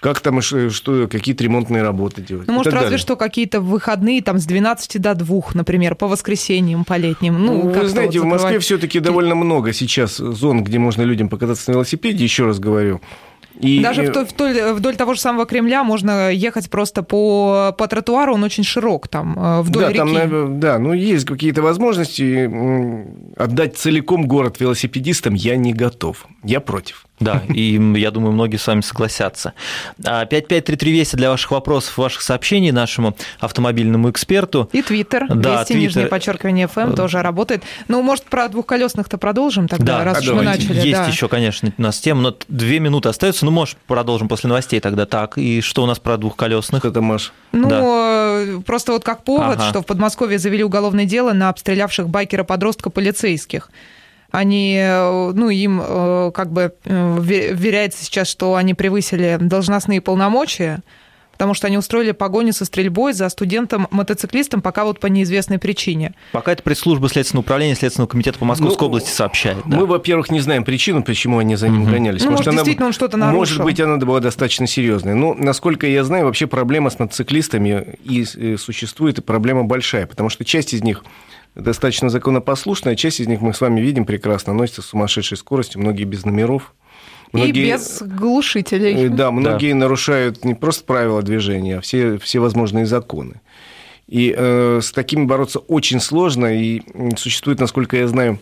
как 0.00 0.20
там, 0.20 0.40
что, 0.40 1.08
какие-то 1.10 1.42
ремонтные 1.42 1.82
работы 1.82 2.22
делать. 2.22 2.46
Ну, 2.46 2.54
может, 2.54 2.72
разве 2.72 2.86
далее. 2.86 2.98
что 2.98 3.16
какие-то 3.16 3.60
выходные 3.60 4.22
там 4.22 4.38
с 4.38 4.46
12 4.46 5.00
до 5.00 5.14
2, 5.14 5.40
например, 5.54 5.96
по 5.96 6.06
воскресеньям, 6.06 6.84
по 6.84 6.96
летним. 6.96 7.44
Ну, 7.44 7.64
ну 7.64 7.70
вы 7.70 7.88
знаете, 7.88 8.20
вот 8.20 8.26
в 8.26 8.28
Москве 8.28 8.60
все-таки 8.60 9.00
довольно 9.00 9.34
много 9.34 9.72
сейчас 9.72 10.16
зон, 10.16 10.62
где 10.62 10.78
можно 10.78 11.02
людям 11.02 11.28
покататься 11.28 11.70
на 11.70 11.74
велосипеде, 11.74 12.22
еще 12.22 12.46
раз 12.46 12.60
говорю. 12.60 13.00
И... 13.60 13.80
Даже 13.80 14.02
вдоль, 14.02 14.72
вдоль 14.72 14.96
того 14.96 15.14
же 15.14 15.20
самого 15.20 15.46
Кремля 15.46 15.84
можно 15.84 16.30
ехать 16.30 16.70
просто 16.70 17.02
по, 17.02 17.74
по 17.76 17.88
тротуару, 17.88 18.34
он 18.34 18.44
очень 18.44 18.64
широк 18.64 19.08
там, 19.08 19.38
э, 19.38 19.62
вдоль 19.62 19.82
да, 19.82 19.88
реки. 19.90 20.28
Там, 20.28 20.60
да, 20.60 20.78
ну 20.78 20.92
есть 20.92 21.26
какие-то 21.26 21.62
возможности. 21.62 22.50
Отдать 23.36 23.76
целиком 23.76 24.26
город 24.26 24.60
велосипедистам 24.60 25.34
я 25.34 25.56
не 25.56 25.72
готов. 25.72 26.26
Я 26.44 26.60
против. 26.60 27.04
Да, 27.20 27.42
и 27.48 27.80
я 27.96 28.10
думаю, 28.10 28.32
многие 28.32 28.56
с 28.58 28.66
вами 28.66 28.80
согласятся. 28.80 29.54
5533 29.98 30.92
Вести 30.92 31.16
для 31.16 31.30
ваших 31.30 31.50
вопросов, 31.50 31.98
ваших 31.98 32.22
сообщений 32.22 32.70
нашему 32.70 33.16
автомобильному 33.40 34.10
эксперту. 34.10 34.68
И 34.72 34.82
Твиттер, 34.82 35.26
да, 35.28 35.60
Вести, 35.60 35.74
нижнее 35.74 36.06
подчеркивание 36.06 36.68
ФМ, 36.68 36.94
тоже 36.94 37.20
работает. 37.22 37.62
Ну, 37.88 38.02
может, 38.02 38.24
про 38.24 38.48
двухколесных-то 38.48 39.18
продолжим 39.18 39.68
тогда, 39.68 39.98
да, 39.98 40.04
раз 40.04 40.20
уж 40.20 40.34
мы 40.34 40.42
начали. 40.42 40.74
Есть 40.74 40.92
да. 40.92 41.06
еще, 41.06 41.28
конечно, 41.28 41.72
у 41.76 41.82
нас 41.82 41.98
тема, 41.98 42.22
но 42.22 42.36
две 42.48 42.78
минуты 42.78 43.08
остается. 43.08 43.44
Ну, 43.48 43.54
может, 43.54 43.78
продолжим 43.86 44.28
после 44.28 44.48
новостей 44.48 44.78
тогда. 44.78 45.06
Так, 45.06 45.38
и 45.38 45.62
что 45.62 45.84
у 45.84 45.86
нас 45.86 45.98
про 45.98 46.18
двухколесных? 46.18 46.84
Это, 46.84 47.00
Маш? 47.00 47.32
Ну, 47.52 47.66
да. 47.66 48.60
просто 48.66 48.92
вот 48.92 49.04
как 49.04 49.24
повод, 49.24 49.56
ага. 49.56 49.70
что 49.70 49.80
в 49.80 49.86
Подмосковье 49.86 50.38
завели 50.38 50.62
уголовное 50.62 51.06
дело 51.06 51.32
на 51.32 51.48
обстрелявших 51.48 52.10
байкера-подростка 52.10 52.90
полицейских 52.90 53.70
они, 54.30 54.76
э, 54.78 55.32
ну, 55.34 55.48
им 55.48 55.80
э, 55.82 56.30
как 56.34 56.52
бы 56.52 56.74
э, 56.84 57.18
веряется 57.22 58.04
сейчас, 58.04 58.28
что 58.28 58.56
они 58.56 58.74
превысили 58.74 59.38
должностные 59.40 60.02
полномочия, 60.02 60.80
потому 61.38 61.54
что 61.54 61.68
они 61.68 61.78
устроили 61.78 62.10
погоню 62.10 62.52
со 62.52 62.64
стрельбой 62.64 63.12
за 63.12 63.28
студентом-мотоциклистом, 63.28 64.60
пока 64.60 64.84
вот 64.84 64.98
по 64.98 65.06
неизвестной 65.06 65.60
причине. 65.60 66.14
Пока 66.32 66.50
это 66.50 66.64
пресс-служба 66.64 67.08
Следственного 67.08 67.44
управления 67.44 67.76
Следственного 67.76 68.08
комитета 68.08 68.40
по 68.40 68.44
Московской 68.44 68.82
ну, 68.82 68.86
области 68.88 69.10
сообщает. 69.10 69.58
Да. 69.64 69.76
Мы, 69.76 69.86
во-первых, 69.86 70.32
не 70.32 70.40
знаем 70.40 70.64
причину, 70.64 71.04
почему 71.04 71.38
они 71.38 71.54
за 71.54 71.68
ним 71.68 71.82
угу. 71.82 71.92
гонялись. 71.92 72.24
Ну, 72.24 72.32
может, 72.32 72.46
может, 72.46 72.58
действительно 72.58 72.86
она, 72.86 72.88
он 72.88 72.92
что-то 72.92 73.16
нарушил. 73.16 73.38
Может 73.38 73.62
быть, 73.62 73.80
она 73.80 73.96
была 73.98 74.18
достаточно 74.18 74.66
серьезная. 74.66 75.14
Но, 75.14 75.32
насколько 75.32 75.86
я 75.86 76.02
знаю, 76.02 76.24
вообще 76.24 76.48
проблема 76.48 76.90
с 76.90 76.98
мотоциклистами 76.98 77.96
и 78.02 78.56
существует, 78.56 79.18
и 79.18 79.22
проблема 79.22 79.62
большая, 79.62 80.08
потому 80.08 80.30
что 80.30 80.44
часть 80.44 80.74
из 80.74 80.82
них 80.82 81.04
достаточно 81.54 82.10
законопослушная. 82.10 82.96
Часть 82.96 83.20
из 83.20 83.28
них 83.28 83.40
мы 83.40 83.54
с 83.54 83.60
вами 83.60 83.80
видим 83.80 84.06
прекрасно, 84.06 84.54
носится 84.54 84.82
с 84.82 84.86
сумасшедшей 84.86 85.36
скоростью, 85.36 85.80
многие 85.80 86.04
без 86.04 86.24
номеров. 86.24 86.74
Многие, 87.32 87.50
и 87.50 87.72
без 87.72 88.02
глушителей. 88.02 89.06
Э, 89.06 89.08
да, 89.08 89.30
многие 89.30 89.72
да. 89.72 89.78
нарушают 89.78 90.44
не 90.44 90.54
просто 90.54 90.84
правила 90.84 91.22
движения, 91.22 91.78
а 91.78 91.80
все, 91.80 92.18
все 92.18 92.38
возможные 92.38 92.86
законы. 92.86 93.40
И 94.06 94.34
э, 94.36 94.80
с 94.82 94.90
такими 94.92 95.24
бороться 95.24 95.58
очень 95.58 96.00
сложно, 96.00 96.46
и 96.46 96.82
существует, 97.16 97.60
насколько 97.60 97.96
я 97.96 98.08
знаю, 98.08 98.38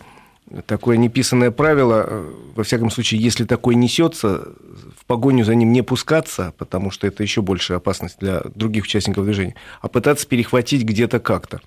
такое 0.66 0.96
неписанное 0.96 1.50
правило, 1.50 2.04
э, 2.06 2.32
во 2.54 2.62
всяком 2.62 2.90
случае, 2.90 3.20
если 3.20 3.44
такое 3.44 3.74
несется, 3.74 4.48
в 4.96 5.04
погоню 5.06 5.44
за 5.44 5.54
ним 5.54 5.72
не 5.72 5.82
пускаться, 5.82 6.54
потому 6.56 6.90
что 6.90 7.06
это 7.06 7.22
еще 7.22 7.42
большая 7.42 7.78
опасность 7.78 8.18
для 8.20 8.42
других 8.54 8.84
участников 8.84 9.24
движения, 9.24 9.56
а 9.80 9.88
пытаться 9.88 10.26
перехватить 10.26 10.84
где-то 10.84 11.18
как-то. 11.18 11.60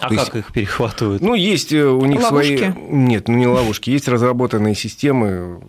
А 0.00 0.08
То 0.08 0.14
как 0.14 0.34
есть, 0.34 0.36
их 0.36 0.52
перехватывают? 0.52 1.22
Ну, 1.22 1.34
есть 1.34 1.72
э, 1.72 1.84
у 1.84 2.04
них 2.04 2.22
ловушки? 2.22 2.58
свои... 2.58 2.72
Нет, 2.90 3.28
ну 3.28 3.36
не 3.36 3.46
ловушки. 3.46 3.90
Есть 3.90 4.08
разработанные 4.08 4.74
системы, 4.74 5.60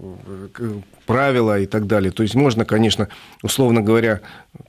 э, 0.59 0.79
правила 1.05 1.59
и 1.59 1.65
так 1.65 1.87
далее. 1.87 2.11
То 2.11 2.21
есть 2.21 2.35
можно, 2.35 2.65
конечно, 2.65 3.09
условно 3.41 3.81
говоря, 3.81 4.21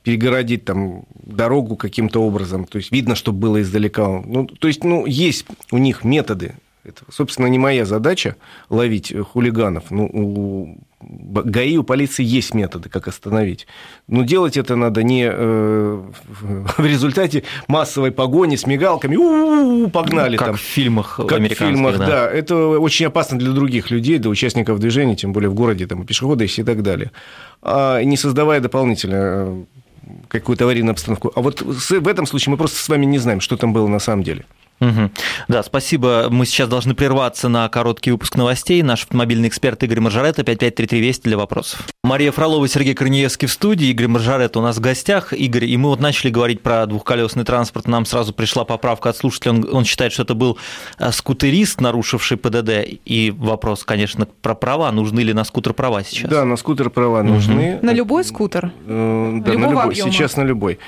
перегородить 0.02 0.64
там 0.64 1.04
дорогу 1.14 1.76
каким-то 1.76 2.22
образом. 2.22 2.64
То 2.64 2.78
есть 2.78 2.90
видно, 2.90 3.14
что 3.14 3.32
было 3.32 3.60
издалека. 3.60 4.22
Ну, 4.24 4.46
то 4.46 4.68
есть, 4.68 4.82
ну, 4.82 5.04
есть 5.04 5.44
у 5.70 5.76
них 5.76 6.02
методы 6.02 6.54
это, 6.82 7.02
собственно, 7.10 7.46
не 7.46 7.58
моя 7.58 7.84
задача 7.84 8.36
ловить 8.70 9.12
э, 9.12 9.22
хулиганов. 9.22 9.90
Ну, 9.90 10.06
у 10.06 10.78
ГАИ, 11.02 11.76
у 11.76 11.82
полиции 11.82 12.24
есть 12.24 12.54
методы, 12.54 12.88
как 12.88 13.08
остановить. 13.08 13.66
Но 14.06 14.22
делать 14.22 14.56
это 14.56 14.76
надо 14.76 15.02
не 15.02 15.28
э, 15.30 16.02
в 16.40 16.84
результате 16.84 17.44
массовой 17.68 18.12
погони 18.12 18.56
с 18.56 18.66
мигалками. 18.66 19.16
У-у-у, 19.16 19.88
погнали 19.90 20.36
как 20.36 20.48
там. 20.48 20.56
в 20.56 20.60
фильмах 20.60 21.20
как 21.28 21.40
в 21.40 21.54
фильмах, 21.54 21.98
да. 21.98 22.06
да. 22.06 22.30
Это 22.30 22.56
очень 22.78 23.06
опасно 23.06 23.38
для 23.38 23.52
других 23.52 23.90
людей, 23.90 24.18
для 24.18 24.30
участников 24.30 24.78
движения, 24.78 25.16
тем 25.16 25.32
более 25.32 25.50
в 25.50 25.54
городе, 25.54 25.86
там, 25.86 26.06
пешеходы 26.06 26.46
и 26.46 26.62
так 26.62 26.82
далее. 26.82 27.10
А 27.62 28.02
не 28.02 28.16
создавая 28.16 28.60
дополнительно 28.60 29.14
э, 29.16 29.64
какую-то 30.28 30.64
аварийную 30.64 30.92
обстановку. 30.92 31.30
А 31.34 31.40
вот 31.42 31.60
в 31.60 32.08
этом 32.08 32.24
случае 32.26 32.52
мы 32.52 32.56
просто 32.56 32.78
с 32.78 32.88
вами 32.88 33.04
не 33.04 33.18
знаем, 33.18 33.40
что 33.40 33.58
там 33.58 33.72
было 33.74 33.86
на 33.86 33.98
самом 33.98 34.22
деле. 34.22 34.46
Угу. 34.80 35.10
Да, 35.48 35.62
спасибо. 35.62 36.28
Мы 36.30 36.46
сейчас 36.46 36.68
должны 36.68 36.94
прерваться 36.94 37.48
на 37.48 37.68
короткий 37.68 38.10
выпуск 38.12 38.36
новостей. 38.36 38.82
Наш 38.82 39.02
автомобильный 39.02 39.48
эксперт 39.48 39.82
Игорь 39.82 40.00
Маржарета, 40.00 40.42
5533 40.42 41.00
Вести 41.00 41.28
для 41.28 41.36
вопросов. 41.36 41.86
Мария 42.02 42.32
Фролова, 42.32 42.66
Сергей 42.66 42.94
Корнеевский 42.94 43.46
в 43.46 43.52
студии, 43.52 43.88
Игорь 43.88 44.08
Маржарета 44.08 44.58
у 44.58 44.62
нас 44.62 44.78
в 44.78 44.80
гостях. 44.80 45.32
Игорь, 45.32 45.66
и 45.66 45.76
мы 45.76 45.90
вот 45.90 46.00
начали 46.00 46.30
говорить 46.30 46.62
про 46.62 46.86
двухколесный 46.86 47.44
транспорт, 47.44 47.86
нам 47.86 48.06
сразу 48.06 48.32
пришла 48.32 48.64
поправка 48.64 49.10
от 49.10 49.16
слушателя, 49.16 49.52
он, 49.52 49.68
он 49.70 49.84
считает, 49.84 50.12
что 50.12 50.22
это 50.22 50.34
был 50.34 50.56
э, 50.98 51.12
скутерист, 51.12 51.80
нарушивший 51.80 52.38
ПДД, 52.38 52.70
и 53.04 53.34
вопрос, 53.36 53.84
конечно, 53.84 54.26
про 54.40 54.54
права, 54.54 54.90
нужны 54.92 55.20
ли 55.20 55.34
на 55.34 55.44
скутер 55.44 55.74
права 55.74 56.02
сейчас? 56.02 56.30
Да, 56.30 56.44
на 56.44 56.56
скутер 56.56 56.88
права 56.90 57.22
нужны. 57.22 57.76
Угу. 57.76 57.86
На 57.86 57.92
любой 57.92 58.24
скутер? 58.24 58.72
Э, 58.86 59.40
да, 59.44 59.52
Любого 59.52 59.66
на 59.66 59.70
любой, 59.70 59.84
объема. 59.84 60.10
сейчас 60.10 60.36
на 60.36 60.42
любой. 60.42 60.78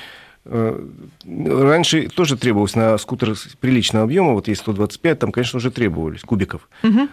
Э, 0.45 0.79
раньше 1.25 2.09
тоже 2.09 2.37
требовалось 2.37 2.75
на 2.75 2.97
скутер 2.97 3.35
приличного 3.59 4.05
объема, 4.05 4.33
вот 4.33 4.47
есть 4.47 4.61
125, 4.61 5.19
там, 5.19 5.31
конечно, 5.31 5.57
уже 5.57 5.71
требовались 5.71 6.21
кубиков. 6.21 6.69
Угу. 6.83 7.07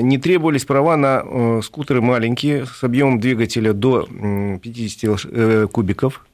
Не 0.00 0.18
требовались 0.18 0.64
права 0.64 0.96
на 0.96 1.22
э, 1.24 1.60
скутеры 1.64 2.02
маленькие 2.02 2.66
с 2.66 2.84
объемом 2.84 3.18
двигателя 3.20 3.72
до 3.72 4.06
50 4.62 5.20
э, 5.24 5.66
кубиков. 5.72 6.26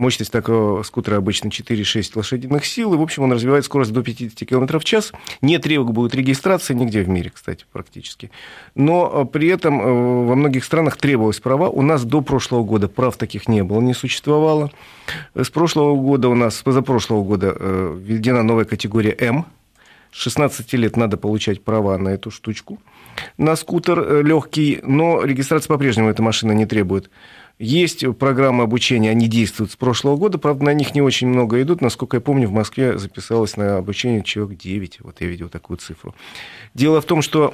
Мощность 0.00 0.32
такого 0.32 0.82
скутера 0.82 1.18
обычно 1.18 1.48
4-6 1.48 2.12
лошадиных 2.14 2.64
сил, 2.64 2.94
и, 2.94 2.96
в 2.96 3.02
общем, 3.02 3.24
он 3.24 3.32
развивает 3.34 3.66
скорость 3.66 3.92
до 3.92 4.02
50 4.02 4.48
км 4.48 4.78
в 4.78 4.84
час. 4.84 5.12
Не 5.42 5.58
требует 5.58 6.14
регистрации 6.14 6.72
нигде 6.72 7.02
в 7.02 7.08
мире, 7.10 7.30
кстати, 7.34 7.66
практически. 7.70 8.30
Но 8.74 9.26
при 9.26 9.48
этом 9.48 10.26
во 10.26 10.34
многих 10.36 10.64
странах 10.64 10.96
требовалось 10.96 11.38
права. 11.40 11.68
У 11.68 11.82
нас 11.82 12.02
до 12.06 12.22
прошлого 12.22 12.64
года 12.64 12.88
прав 12.88 13.18
таких 13.18 13.46
не 13.46 13.62
было, 13.62 13.82
не 13.82 13.92
существовало. 13.92 14.72
С 15.34 15.50
прошлого 15.50 15.94
года 15.96 16.30
у 16.30 16.34
нас, 16.34 16.56
с 16.56 16.62
позапрошлого 16.62 17.22
года 17.22 17.54
э, 17.60 17.98
введена 18.02 18.42
новая 18.42 18.64
категория 18.64 19.14
М. 19.20 19.44
С 20.12 20.16
16 20.16 20.72
лет 20.72 20.96
надо 20.96 21.18
получать 21.18 21.62
права 21.62 21.98
на 21.98 22.08
эту 22.08 22.30
штучку. 22.30 22.78
На 23.36 23.54
скутер 23.54 24.00
э, 24.00 24.22
легкий, 24.22 24.80
но 24.82 25.22
регистрация 25.22 25.68
по-прежнему 25.68 26.08
эта 26.08 26.22
машина 26.22 26.52
не 26.52 26.64
требует. 26.64 27.10
Есть 27.62 28.06
программы 28.16 28.64
обучения, 28.64 29.10
они 29.10 29.28
действуют 29.28 29.70
с 29.70 29.76
прошлого 29.76 30.16
года, 30.16 30.38
правда, 30.38 30.64
на 30.64 30.72
них 30.72 30.94
не 30.94 31.02
очень 31.02 31.28
много 31.28 31.60
идут. 31.60 31.82
Насколько 31.82 32.16
я 32.16 32.20
помню, 32.22 32.48
в 32.48 32.52
Москве 32.52 32.96
записалось 32.96 33.58
на 33.58 33.76
обучение 33.76 34.22
человек 34.22 34.58
9, 34.58 35.00
вот 35.00 35.20
я 35.20 35.26
видел 35.26 35.50
такую 35.50 35.76
цифру. 35.76 36.14
Дело 36.72 37.02
в 37.02 37.04
том, 37.04 37.20
что 37.20 37.52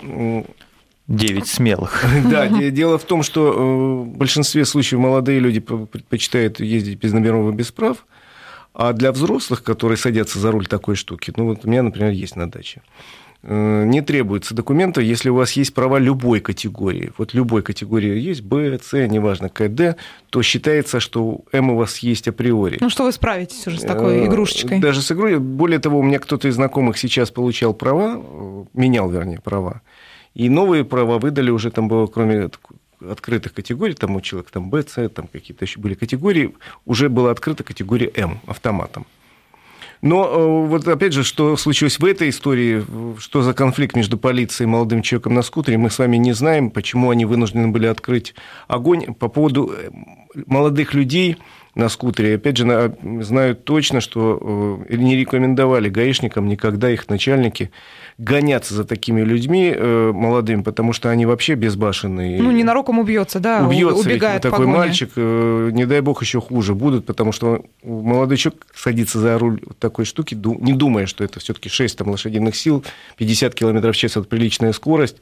9 1.08 1.48
смелых. 1.48 2.04
Да, 2.30 2.46
дело 2.46 2.98
в 2.98 3.02
том, 3.02 3.24
что 3.24 3.52
э, 3.52 4.04
в 4.04 4.16
большинстве 4.16 4.64
случаев 4.64 5.00
молодые 5.00 5.40
люди 5.40 5.58
предпочитают 5.58 6.60
ездить 6.60 7.00
без 7.00 7.12
номеров 7.12 7.52
и 7.52 7.56
без 7.56 7.72
прав, 7.72 8.06
а 8.74 8.92
для 8.92 9.10
взрослых, 9.10 9.64
которые 9.64 9.98
садятся 9.98 10.38
за 10.38 10.52
руль 10.52 10.68
такой 10.68 10.94
штуки, 10.94 11.32
ну 11.36 11.46
вот 11.46 11.64
у 11.64 11.68
меня, 11.68 11.82
например, 11.82 12.12
есть 12.12 12.36
на 12.36 12.48
даче, 12.48 12.80
не 13.48 14.02
требуется 14.02 14.54
документа, 14.54 15.00
если 15.00 15.30
у 15.30 15.36
вас 15.36 15.52
есть 15.52 15.72
права 15.72 15.98
любой 15.98 16.40
категории. 16.40 17.12
Вот 17.16 17.32
любой 17.32 17.62
категории 17.62 18.18
есть, 18.18 18.42
Б, 18.42 18.78
С, 18.82 18.92
неважно, 19.06 19.48
КД, 19.48 19.96
то 20.30 20.42
считается, 20.42 20.98
что 20.98 21.42
М 21.52 21.70
у 21.70 21.76
вас 21.76 21.98
есть 21.98 22.26
априори. 22.26 22.78
Ну, 22.80 22.90
что 22.90 23.04
вы 23.04 23.12
справитесь 23.12 23.66
уже 23.68 23.78
с 23.78 23.82
такой 23.82 24.16
э, 24.16 24.26
игрушечкой? 24.26 24.80
Даже 24.80 25.00
с 25.00 25.12
игрой. 25.12 25.38
Более 25.38 25.78
того, 25.78 26.00
у 26.00 26.02
меня 26.02 26.18
кто-то 26.18 26.48
из 26.48 26.56
знакомых 26.56 26.98
сейчас 26.98 27.30
получал 27.30 27.72
права, 27.72 28.66
менял, 28.74 29.08
вернее, 29.08 29.40
права, 29.40 29.82
и 30.34 30.48
новые 30.48 30.84
права 30.84 31.18
выдали 31.18 31.50
уже, 31.50 31.70
там 31.70 31.86
было, 31.86 32.06
кроме 32.08 32.50
открытых 33.08 33.52
категорий, 33.52 33.94
там 33.94 34.16
у 34.16 34.20
человека 34.20 34.50
там 34.52 34.70
Б, 34.70 34.82
С, 34.82 35.08
там 35.10 35.28
какие-то 35.28 35.64
еще 35.64 35.78
были 35.78 35.94
категории, 35.94 36.54
уже 36.84 37.08
была 37.08 37.30
открыта 37.30 37.62
категория 37.62 38.10
М 38.16 38.40
автоматом. 38.46 39.06
Но 40.02 40.26
э, 40.26 40.66
вот 40.68 40.86
опять 40.88 41.12
же, 41.12 41.24
что 41.24 41.56
случилось 41.56 41.98
в 41.98 42.04
этой 42.04 42.28
истории, 42.28 42.84
что 43.18 43.42
за 43.42 43.54
конфликт 43.54 43.96
между 43.96 44.18
полицией 44.18 44.66
и 44.66 44.70
молодым 44.70 45.02
человеком 45.02 45.34
на 45.34 45.42
скутере, 45.42 45.78
мы 45.78 45.90
с 45.90 45.98
вами 45.98 46.16
не 46.16 46.32
знаем, 46.32 46.70
почему 46.70 47.10
они 47.10 47.24
вынуждены 47.24 47.68
были 47.68 47.86
открыть 47.86 48.34
огонь. 48.68 49.14
По 49.14 49.28
поводу 49.28 49.72
э, 49.76 49.90
молодых 50.46 50.94
людей 50.94 51.36
на 51.76 51.90
скутере, 51.90 52.36
опять 52.36 52.56
же, 52.56 52.96
знают 53.20 53.64
точно, 53.64 54.00
что 54.00 54.82
э, 54.88 54.96
не 54.96 55.14
рекомендовали 55.14 55.90
гаишникам 55.90 56.48
никогда 56.48 56.90
их 56.90 57.08
начальники 57.10 57.70
гоняться 58.16 58.74
за 58.74 58.84
такими 58.84 59.20
людьми 59.20 59.74
э, 59.76 60.10
молодыми, 60.14 60.62
потому 60.62 60.94
что 60.94 61.10
они 61.10 61.26
вообще 61.26 61.54
безбашенные. 61.54 62.40
Ну, 62.40 62.50
ненароком 62.50 62.98
убьется, 62.98 63.40
да, 63.40 63.66
убьется 63.66 64.08
убегает 64.08 64.42
ведь 64.42 64.50
такой 64.50 64.66
мальчик, 64.66 65.10
э, 65.16 65.70
не 65.74 65.84
дай 65.84 66.00
бог, 66.00 66.22
еще 66.22 66.40
хуже 66.40 66.74
будут, 66.74 67.04
потому 67.04 67.32
что 67.32 67.66
молодой 67.84 68.38
человек 68.38 68.66
садится 68.74 69.18
за 69.18 69.38
руль 69.38 69.60
такой 69.78 70.06
штуки, 70.06 70.34
не 70.34 70.72
думая, 70.72 71.04
что 71.04 71.24
это 71.24 71.40
все-таки 71.40 71.68
6 71.68 71.98
там, 71.98 72.08
лошадиных 72.08 72.56
сил, 72.56 72.84
50 73.18 73.54
км 73.54 73.92
в 73.92 73.96
час– 73.96 74.12
это 74.12 74.22
приличная 74.22 74.72
скорость, 74.72 75.18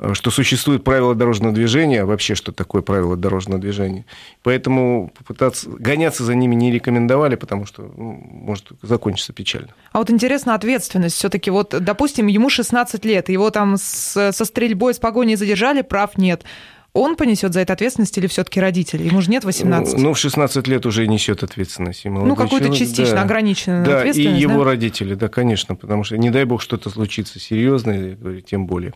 э, 0.00 0.14
что 0.14 0.32
существует 0.32 0.82
правила 0.82 1.14
дорожного 1.14 1.54
движения, 1.54 2.04
вообще, 2.04 2.34
что 2.34 2.50
такое 2.50 2.82
правило 2.82 3.16
дорожного 3.16 3.60
движения. 3.60 4.06
Поэтому 4.42 5.12
попытаться 5.16 5.70
гоняться 5.84 6.24
за 6.24 6.34
ними 6.34 6.54
не 6.54 6.72
рекомендовали, 6.72 7.36
потому 7.36 7.66
что 7.66 7.92
ну, 7.96 8.20
может 8.30 8.68
закончиться 8.82 9.32
печально. 9.32 9.68
А 9.92 9.98
вот 9.98 10.10
интересно, 10.10 10.54
ответственность 10.54 11.16
все-таки, 11.16 11.50
вот, 11.50 11.74
допустим, 11.78 12.26
ему 12.26 12.50
16 12.50 13.04
лет, 13.04 13.28
его 13.28 13.50
там 13.50 13.76
с, 13.76 14.32
со 14.32 14.44
стрельбой, 14.44 14.94
с 14.94 14.98
погоней 14.98 15.36
задержали, 15.36 15.82
прав 15.82 16.16
нет. 16.16 16.44
Он 16.94 17.16
понесет 17.16 17.52
за 17.52 17.60
это 17.60 17.72
ответственность 17.72 18.16
или 18.18 18.28
все-таки 18.28 18.60
родители? 18.60 19.02
Ему 19.02 19.20
же 19.20 19.28
нет 19.28 19.44
18. 19.44 19.98
Ну, 19.98 20.14
в 20.14 20.18
16 20.18 20.68
лет 20.68 20.86
уже 20.86 21.08
несет 21.08 21.42
ответственность. 21.42 22.04
Ну, 22.04 22.36
какую-то 22.36 22.72
частично 22.72 23.16
да. 23.16 23.22
ограниченную 23.22 23.84
да, 23.84 23.98
ответственность. 23.98 24.38
И 24.38 24.40
его 24.40 24.58
да? 24.58 24.70
родители, 24.70 25.14
да, 25.14 25.28
конечно, 25.28 25.74
потому 25.74 26.04
что 26.04 26.16
не 26.16 26.30
дай 26.30 26.44
бог 26.44 26.62
что-то 26.62 26.90
случится 26.90 27.40
серьезное, 27.40 28.16
тем 28.42 28.66
более. 28.66 28.94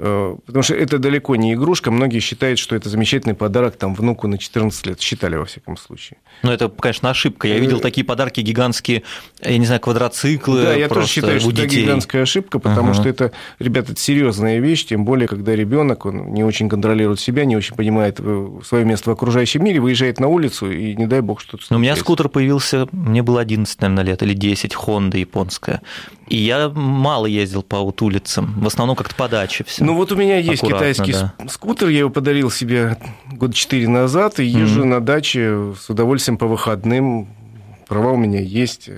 Э, 0.00 0.36
потому 0.46 0.62
что 0.62 0.74
это 0.74 0.98
далеко 0.98 1.34
не 1.34 1.54
игрушка. 1.54 1.90
Многие 1.90 2.20
считают, 2.20 2.60
что 2.60 2.76
это 2.76 2.88
замечательный 2.88 3.34
подарок 3.34 3.76
там, 3.76 3.94
внуку 3.94 4.28
на 4.28 4.38
14 4.38 4.86
лет. 4.86 5.00
Считали, 5.00 5.34
во 5.34 5.44
всяком 5.44 5.76
случае. 5.76 6.18
Ну, 6.44 6.52
это, 6.52 6.68
конечно, 6.68 7.10
ошибка. 7.10 7.48
Я 7.48 7.58
видел 7.58 7.78
э, 7.78 7.80
такие 7.80 8.04
подарки 8.04 8.40
гигантские, 8.40 9.02
я 9.42 9.58
не 9.58 9.66
знаю, 9.66 9.80
квадроциклы. 9.80 10.62
Да, 10.62 10.74
я 10.74 10.88
тоже 10.88 11.08
считаю, 11.08 11.40
что 11.40 11.50
это 11.50 11.66
гигантская 11.66 12.22
ошибка, 12.22 12.60
потому 12.60 12.92
uh-huh. 12.92 12.94
что 12.94 13.08
это, 13.08 13.32
ребята, 13.58 13.92
это 13.92 14.00
серьезная 14.00 14.60
вещь, 14.60 14.86
тем 14.86 15.04
более, 15.04 15.26
когда 15.26 15.56
ребенок, 15.56 16.06
он 16.06 16.32
не 16.32 16.44
очень 16.44 16.68
контролирует 16.68 17.18
себя, 17.18 17.44
не 17.44 17.56
очень 17.56 17.74
понимает 17.74 18.20
э, 18.20 18.48
свое 18.64 18.84
место 18.84 19.10
в 19.10 19.12
окружающем 19.14 19.64
мире, 19.64 19.80
выезжает 19.80 20.20
на 20.20 20.28
улицу, 20.28 20.70
и 20.70 20.94
не 20.94 21.06
дай 21.06 21.22
бог 21.22 21.40
что-то 21.40 21.56
случится. 21.56 21.74
У 21.74 21.78
меня 21.78 21.96
скутер 21.96 22.28
появился, 22.28 22.86
мне 22.92 23.24
было 23.24 23.40
11, 23.40 23.80
наверное, 23.80 24.04
лет, 24.04 24.22
или 24.22 24.34
10, 24.34 24.74
Honda 24.74 25.18
японская. 25.18 25.82
И 26.28 26.36
я 26.36 26.68
мало 26.68 27.26
ездил 27.26 27.62
по 27.62 27.80
вот 27.80 28.02
улицам, 28.02 28.54
в 28.60 28.66
основном 28.66 28.96
как-то 28.96 29.14
по 29.14 29.28
даче 29.28 29.64
все. 29.64 29.84
Ну 29.84 29.94
вот 29.94 30.12
у 30.12 30.16
меня 30.16 30.38
есть 30.38 30.62
китайский 30.62 31.12
да. 31.12 31.34
скутер, 31.48 31.88
я 31.88 32.00
его 32.00 32.10
подарил 32.10 32.50
себе 32.50 32.98
год 33.32 33.54
четыре 33.54 33.88
назад, 33.88 34.38
и 34.38 34.44
езжу 34.44 34.82
mm-hmm. 34.82 34.86
на 34.86 35.00
даче 35.00 35.74
с 35.80 35.88
удовольствием 35.88 36.36
по 36.36 36.46
выходным. 36.46 37.28
Права 37.88 38.12
у 38.12 38.16
меня 38.16 38.40
есть, 38.40 38.90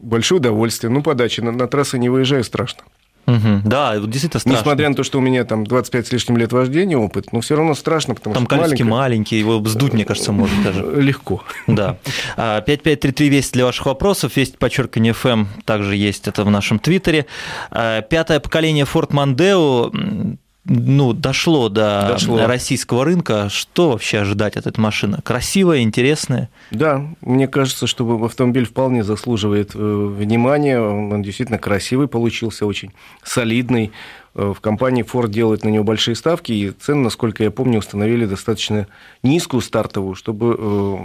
большое 0.00 0.40
удовольствие. 0.40 0.90
Ну, 0.90 1.02
по 1.02 1.14
даче, 1.14 1.42
на, 1.42 1.52
на 1.52 1.66
трассы 1.66 1.98
не 1.98 2.08
выезжаю, 2.08 2.44
страшно. 2.44 2.82
Угу. 3.26 3.62
Да, 3.64 3.98
действительно 3.98 4.40
страшно. 4.40 4.58
Несмотря 4.58 4.88
на 4.88 4.94
то, 4.94 5.02
что 5.02 5.18
у 5.18 5.20
меня 5.20 5.44
там 5.44 5.64
25 5.64 6.06
с 6.06 6.12
лишним 6.12 6.36
лет 6.36 6.52
вождения 6.52 6.96
опыт, 6.96 7.32
но 7.32 7.40
все 7.40 7.56
равно 7.56 7.74
страшно, 7.74 8.14
потому 8.14 8.34
там 8.34 8.44
что 8.44 8.50
Там 8.50 8.60
колесики 8.60 8.82
маленькие, 8.82 9.40
его 9.40 9.62
сдуть, 9.66 9.92
мне 9.92 10.04
кажется, 10.04 10.32
может 10.32 10.62
даже. 10.62 10.82
Легко. 11.00 11.42
Да. 11.66 11.98
5533 12.36 13.28
весть 13.28 13.52
для 13.52 13.64
ваших 13.64 13.86
вопросов, 13.86 14.36
весть 14.36 14.58
подчеркивание 14.58 15.12
FM 15.12 15.46
также 15.64 15.96
есть, 15.96 16.28
это 16.28 16.44
в 16.44 16.50
нашем 16.50 16.78
твиттере. 16.78 17.26
А, 17.70 18.02
пятое 18.02 18.40
поколение 18.40 18.84
Ford 18.84 19.10
Mondeo 19.10 20.36
ну, 20.68 21.12
дошло 21.12 21.68
до 21.68 22.06
дошло. 22.10 22.46
российского 22.46 23.04
рынка, 23.04 23.48
что 23.48 23.90
вообще 23.90 24.18
ожидать 24.18 24.56
от 24.56 24.66
этой 24.66 24.80
машины? 24.80 25.18
Красивая, 25.22 25.82
интересная? 25.82 26.50
Да, 26.72 27.06
мне 27.20 27.46
кажется, 27.46 27.86
что 27.86 28.24
автомобиль 28.24 28.64
вполне 28.66 29.04
заслуживает 29.04 29.72
э, 29.74 29.78
внимания. 29.78 30.80
Он 30.80 31.22
действительно 31.22 31.58
красивый 31.58 32.08
получился, 32.08 32.66
очень 32.66 32.92
солидный. 33.22 33.92
Э, 34.34 34.52
в 34.56 34.60
компании 34.60 35.04
Ford 35.04 35.28
делают 35.28 35.64
на 35.64 35.68
него 35.68 35.84
большие 35.84 36.16
ставки, 36.16 36.50
и 36.50 36.70
цены, 36.70 37.02
насколько 37.02 37.44
я 37.44 37.52
помню, 37.52 37.78
установили 37.78 38.26
достаточно 38.26 38.88
низкую 39.22 39.60
стартовую, 39.60 40.16
чтобы 40.16 40.56
э, 40.58 40.96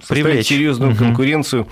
составить 0.00 0.24
Привлечь. 0.24 0.46
серьезную 0.46 0.92
угу. 0.92 0.98
конкуренцию 0.98 1.66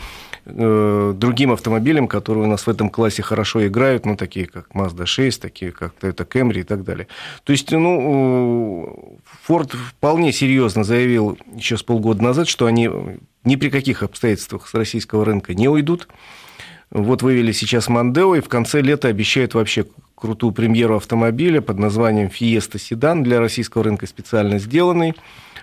Э, 0.48 1.12
другим 1.16 1.50
автомобилям, 1.50 2.06
которые 2.06 2.44
у 2.44 2.46
нас 2.46 2.66
в 2.66 2.70
этом 2.70 2.88
классе 2.88 3.20
хорошо 3.20 3.66
играют, 3.66 4.06
ну, 4.06 4.16
такие 4.16 4.46
как 4.46 4.68
Mazda 4.74 5.04
6, 5.04 5.42
такие 5.42 5.72
как 5.72 5.94
Toyota 6.00 6.26
Camry 6.26 6.60
и 6.60 6.62
так 6.62 6.84
далее. 6.84 7.08
То 7.42 7.50
есть, 7.50 7.72
ну, 7.72 9.18
Ford 9.48 9.74
вполне 9.76 10.32
серьезно 10.32 10.84
заявил 10.84 11.36
еще 11.52 11.76
с 11.76 11.82
полгода 11.82 12.22
назад, 12.22 12.46
что 12.46 12.66
они 12.66 12.88
ни 13.42 13.56
при 13.56 13.70
каких 13.70 14.04
обстоятельствах 14.04 14.68
с 14.68 14.74
российского 14.74 15.24
рынка 15.24 15.52
не 15.52 15.68
уйдут. 15.68 16.06
Вот 16.90 17.22
вывели 17.22 17.50
сейчас 17.50 17.88
Мандео, 17.88 18.36
и 18.36 18.40
в 18.40 18.48
конце 18.48 18.80
лета 18.80 19.08
обещают 19.08 19.54
вообще 19.54 19.84
крутую 20.14 20.52
премьеру 20.52 20.96
автомобиля 20.96 21.60
под 21.60 21.80
названием 21.80 22.28
Fiesta 22.28 22.78
Седан 22.78 23.24
для 23.24 23.40
российского 23.40 23.82
рынка 23.82 24.06
специально 24.06 24.60
сделанный 24.60 25.16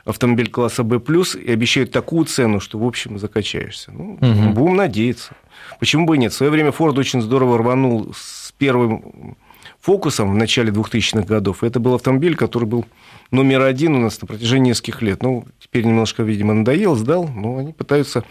автомобиль 0.05 0.49
класса 0.49 0.83
B+, 0.83 0.97
и 0.97 1.51
обещают 1.51 1.91
такую 1.91 2.25
цену, 2.25 2.59
что, 2.59 2.77
в 2.77 2.85
общем, 2.85 3.17
закачаешься. 3.17 3.91
Ну, 3.91 4.17
угу. 4.19 4.49
Будем 4.53 4.75
надеяться. 4.75 5.35
Почему 5.79 6.05
бы 6.05 6.15
и 6.15 6.19
нет? 6.19 6.33
В 6.33 6.35
свое 6.35 6.51
время 6.51 6.69
Ford 6.69 6.99
очень 6.99 7.21
здорово 7.21 7.57
рванул 7.57 8.13
с 8.15 8.51
первым 8.57 9.35
фокусом 9.79 10.31
в 10.31 10.35
начале 10.35 10.71
2000-х 10.71 11.25
годов. 11.25 11.63
Это 11.63 11.79
был 11.79 11.93
автомобиль, 11.95 12.35
который 12.35 12.65
был 12.65 12.85
номер 13.31 13.61
один 13.61 13.95
у 13.95 13.99
нас 13.99 14.21
на 14.21 14.27
протяжении 14.27 14.69
нескольких 14.69 15.01
лет. 15.01 15.23
Ну, 15.23 15.45
теперь 15.59 15.85
немножко, 15.85 16.23
видимо, 16.23 16.53
надоел, 16.53 16.95
сдал, 16.95 17.27
но 17.27 17.57
они 17.57 17.73
пытаются 17.73 18.23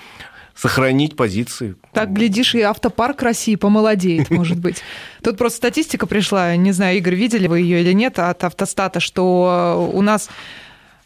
сохранить 0.54 1.16
позиции. 1.16 1.76
Так, 1.92 2.12
глядишь, 2.12 2.54
и 2.54 2.60
автопарк 2.60 3.22
России 3.22 3.56
помолодеет, 3.56 4.30
может 4.30 4.58
быть. 4.58 4.82
Тут 5.22 5.38
просто 5.38 5.56
статистика 5.58 6.06
пришла, 6.06 6.54
не 6.56 6.72
знаю, 6.72 6.98
Игорь, 6.98 7.14
видели 7.14 7.46
вы 7.46 7.60
ее 7.60 7.80
или 7.80 7.92
нет, 7.92 8.18
от 8.18 8.44
автостата, 8.44 9.00
что 9.00 9.90
у 9.92 10.02
нас 10.02 10.28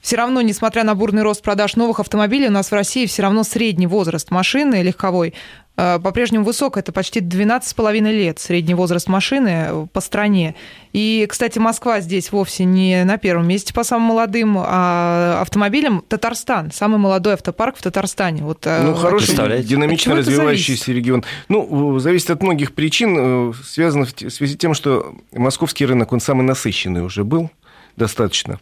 все 0.00 0.16
равно, 0.16 0.40
несмотря 0.40 0.84
на 0.84 0.94
бурный 0.94 1.22
рост 1.22 1.42
продаж 1.42 1.76
новых 1.76 2.00
автомобилей, 2.00 2.48
у 2.48 2.52
нас 2.52 2.70
в 2.70 2.72
России 2.72 3.06
все 3.06 3.22
равно 3.22 3.44
средний 3.44 3.86
возраст 3.86 4.30
машины 4.30 4.82
легковой 4.82 5.34
э, 5.76 5.98
по-прежнему 5.98 6.44
высок, 6.44 6.76
это 6.76 6.92
почти 6.92 7.20
12,5 7.20 8.12
лет 8.12 8.38
средний 8.38 8.74
возраст 8.74 9.08
машины 9.08 9.66
э, 9.68 9.86
по 9.92 10.00
стране. 10.00 10.54
И, 10.92 11.26
кстати, 11.28 11.58
Москва 11.58 12.00
здесь 12.00 12.30
вовсе 12.30 12.64
не 12.64 13.04
на 13.04 13.18
первом 13.18 13.48
месте 13.48 13.74
по 13.74 13.84
самым 13.84 14.08
молодым 14.08 14.56
а 14.58 15.40
автомобилям. 15.40 16.04
Татарстан, 16.06 16.70
самый 16.70 16.98
молодой 16.98 17.34
автопарк 17.34 17.76
в 17.76 17.82
Татарстане. 17.82 18.42
Вот, 18.42 18.66
э, 18.66 18.82
ну, 18.82 18.94
хороший, 18.94 19.62
динамично 19.62 20.14
развивающийся 20.14 20.92
регион. 20.92 21.24
Ну, 21.48 21.98
зависит 21.98 22.30
от 22.30 22.42
многих 22.42 22.74
причин, 22.74 23.54
связано 23.64 24.06
в 24.06 24.30
связи 24.30 24.54
с 24.54 24.56
тем, 24.56 24.74
что 24.74 25.14
московский 25.32 25.84
рынок, 25.84 26.12
он 26.12 26.20
самый 26.20 26.42
насыщенный 26.42 27.02
уже 27.02 27.24
был 27.24 27.50
достаточно. 27.96 28.60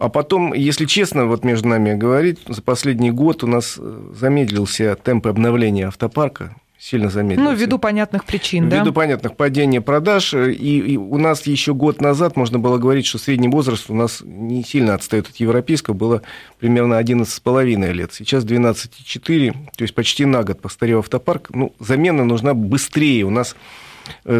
А 0.00 0.08
потом, 0.08 0.54
если 0.54 0.86
честно, 0.86 1.26
вот 1.26 1.44
между 1.44 1.68
нами 1.68 1.94
говорить, 1.94 2.38
за 2.48 2.62
последний 2.62 3.10
год 3.10 3.44
у 3.44 3.46
нас 3.46 3.76
э, 3.78 4.12
замедлился 4.18 4.96
темп 4.96 5.26
обновления 5.26 5.88
автопарка, 5.88 6.56
сильно 6.78 7.10
замедлился. 7.10 7.52
Ну, 7.52 7.54
ввиду 7.54 7.78
понятных 7.78 8.24
причин, 8.24 8.64
ввиду 8.64 8.76
да? 8.76 8.80
Ввиду 8.80 8.92
понятных 8.94 9.36
падения 9.36 9.82
продаж. 9.82 10.32
И, 10.32 10.78
и 10.78 10.96
у 10.96 11.18
нас 11.18 11.46
еще 11.46 11.74
год 11.74 12.00
назад 12.00 12.34
можно 12.34 12.58
было 12.58 12.78
говорить, 12.78 13.04
что 13.04 13.18
средний 13.18 13.48
возраст 13.48 13.90
у 13.90 13.94
нас 13.94 14.22
не 14.24 14.64
сильно 14.64 14.94
отстает 14.94 15.28
от 15.28 15.36
европейского, 15.36 15.92
было 15.92 16.22
примерно 16.58 16.94
11,5 16.98 17.92
лет. 17.92 18.14
Сейчас 18.14 18.46
12,4, 18.46 19.52
то 19.76 19.82
есть 19.82 19.94
почти 19.94 20.24
на 20.24 20.44
год 20.44 20.62
постарел 20.62 21.00
автопарк. 21.00 21.50
Ну, 21.52 21.74
замена 21.78 22.24
нужна 22.24 22.54
быстрее. 22.54 23.24
У 23.24 23.30
нас 23.30 23.54
Э, 23.54 23.56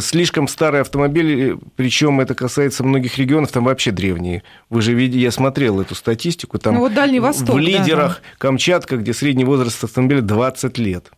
слишком 0.01 0.49
старые 0.49 0.83
автомобили, 0.83 1.59
причем 1.77 2.21
это 2.21 2.35
касается 2.35 2.85
многих 2.85 3.19
регионов, 3.19 3.53
там 3.53 3.65
вообще 3.65 3.91
древние. 3.91 4.43
Вы 4.69 4.83
же 4.83 4.95
видите, 4.95 5.21
я 5.21 5.31
смотрел 5.31 5.81
эту 5.81 5.95
статистику, 5.95 6.59
там 6.59 6.75
ну, 6.75 6.81
вот 6.81 6.95
Дальний 6.95 7.21
Восток, 7.21 7.57
в 7.57 7.59
лидерах 7.59 8.15
да, 8.15 8.21
да. 8.33 8.39
Камчатка, 8.39 8.97
где 8.97 9.13
средний 9.13 9.45
возраст 9.45 9.83
автомобиля 9.85 10.21
20 10.23 10.79
лет. 10.79 11.11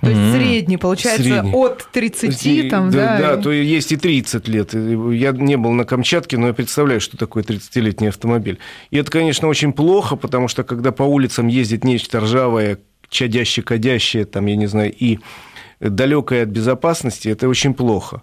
То 0.00 0.10
есть 0.10 0.32
средний, 0.32 0.76
получается, 0.76 1.22
средний. 1.22 1.52
от 1.52 1.88
30 1.92 2.70
там, 2.70 2.90
да? 2.90 3.18
Да, 3.18 3.36
да, 3.36 3.42
то 3.42 3.50
есть 3.50 3.92
и 3.92 3.96
30 3.96 4.48
лет. 4.48 4.74
Я 4.74 5.32
не 5.32 5.56
был 5.56 5.72
на 5.72 5.84
Камчатке, 5.84 6.36
но 6.36 6.48
я 6.48 6.52
представляю, 6.52 7.00
что 7.00 7.16
такое 7.16 7.42
30-летний 7.42 8.08
автомобиль. 8.08 8.58
И 8.90 8.98
это, 8.98 9.10
конечно, 9.10 9.48
очень 9.48 9.72
плохо, 9.72 10.16
потому 10.16 10.48
что 10.48 10.62
когда 10.62 10.92
по 10.92 11.04
улицам 11.04 11.46
ездит 11.46 11.84
нечто 11.84 12.20
ржавое, 12.20 12.80
чадящее-кадящее, 13.08 14.24
там, 14.24 14.46
я 14.46 14.56
не 14.56 14.66
знаю, 14.66 14.92
и 14.92 15.20
далекое 15.90 16.44
от 16.44 16.48
безопасности, 16.48 17.28
это 17.28 17.48
очень 17.48 17.74
плохо. 17.74 18.22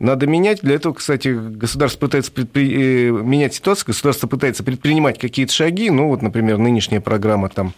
Надо 0.00 0.26
менять. 0.26 0.62
Для 0.62 0.76
этого, 0.76 0.94
кстати, 0.94 1.28
государство 1.28 2.00
пытается 2.00 2.32
предпри... 2.32 3.08
Э, 3.08 3.10
менять 3.10 3.54
ситуацию, 3.54 3.88
государство 3.88 4.26
пытается 4.26 4.64
предпринимать 4.64 5.18
какие-то 5.18 5.52
шаги. 5.52 5.90
Ну, 5.90 6.08
вот, 6.08 6.22
например, 6.22 6.56
нынешняя 6.56 7.02
программа 7.02 7.50
там 7.50 7.74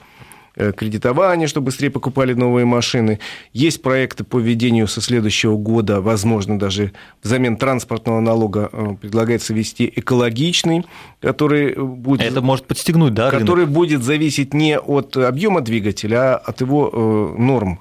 э, 0.55 0.71
кредитования, 0.71 1.49
чтобы 1.49 1.67
быстрее 1.67 1.91
покупали 1.91 2.33
новые 2.35 2.65
машины. 2.65 3.19
Есть 3.53 3.83
проекты 3.83 4.23
по 4.23 4.39
введению 4.39 4.87
со 4.87 5.01
следующего 5.01 5.57
года, 5.57 6.01
возможно, 6.01 6.61
даже 6.61 6.93
взамен 7.25 7.57
транспортного 7.57 8.21
налога 8.21 8.71
э, 8.73 8.95
предлагается 9.01 9.53
ввести 9.53 9.93
экологичный, 9.97 10.87
который 11.21 11.75
будет... 11.75 12.23
Это 12.23 12.41
может 12.41 12.67
подстегнуть, 12.67 13.15
да, 13.15 13.33
Который 13.33 13.65
рынок? 13.65 13.75
будет 13.75 14.05
зависеть 14.05 14.55
не 14.55 14.79
от 14.79 15.17
объема 15.17 15.61
двигателя, 15.61 16.37
а 16.37 16.37
от 16.37 16.61
его 16.61 17.35
норм 17.37 17.81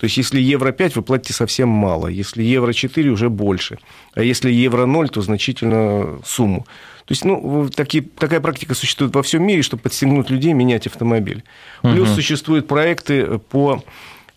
то 0.00 0.04
есть, 0.04 0.16
если 0.16 0.40
евро 0.40 0.72
5, 0.72 0.96
вы 0.96 1.02
платите 1.02 1.34
совсем 1.34 1.68
мало. 1.68 2.06
Если 2.06 2.42
евро 2.42 2.72
4, 2.72 3.10
уже 3.10 3.28
больше. 3.28 3.78
А 4.14 4.22
если 4.22 4.50
евро 4.50 4.86
0, 4.86 5.10
то 5.10 5.20
значительно 5.20 6.18
сумму. 6.24 6.60
То 7.04 7.12
есть, 7.12 7.26
ну, 7.26 7.68
такие, 7.68 8.02
такая 8.02 8.40
практика 8.40 8.74
существует 8.74 9.14
во 9.14 9.22
всем 9.22 9.42
мире, 9.42 9.60
чтобы 9.60 9.82
подстегнуть 9.82 10.30
людей 10.30 10.54
менять 10.54 10.86
автомобиль. 10.86 11.44
Плюс 11.82 12.08
угу. 12.08 12.14
существуют 12.14 12.66
проекты 12.66 13.38
по 13.50 13.84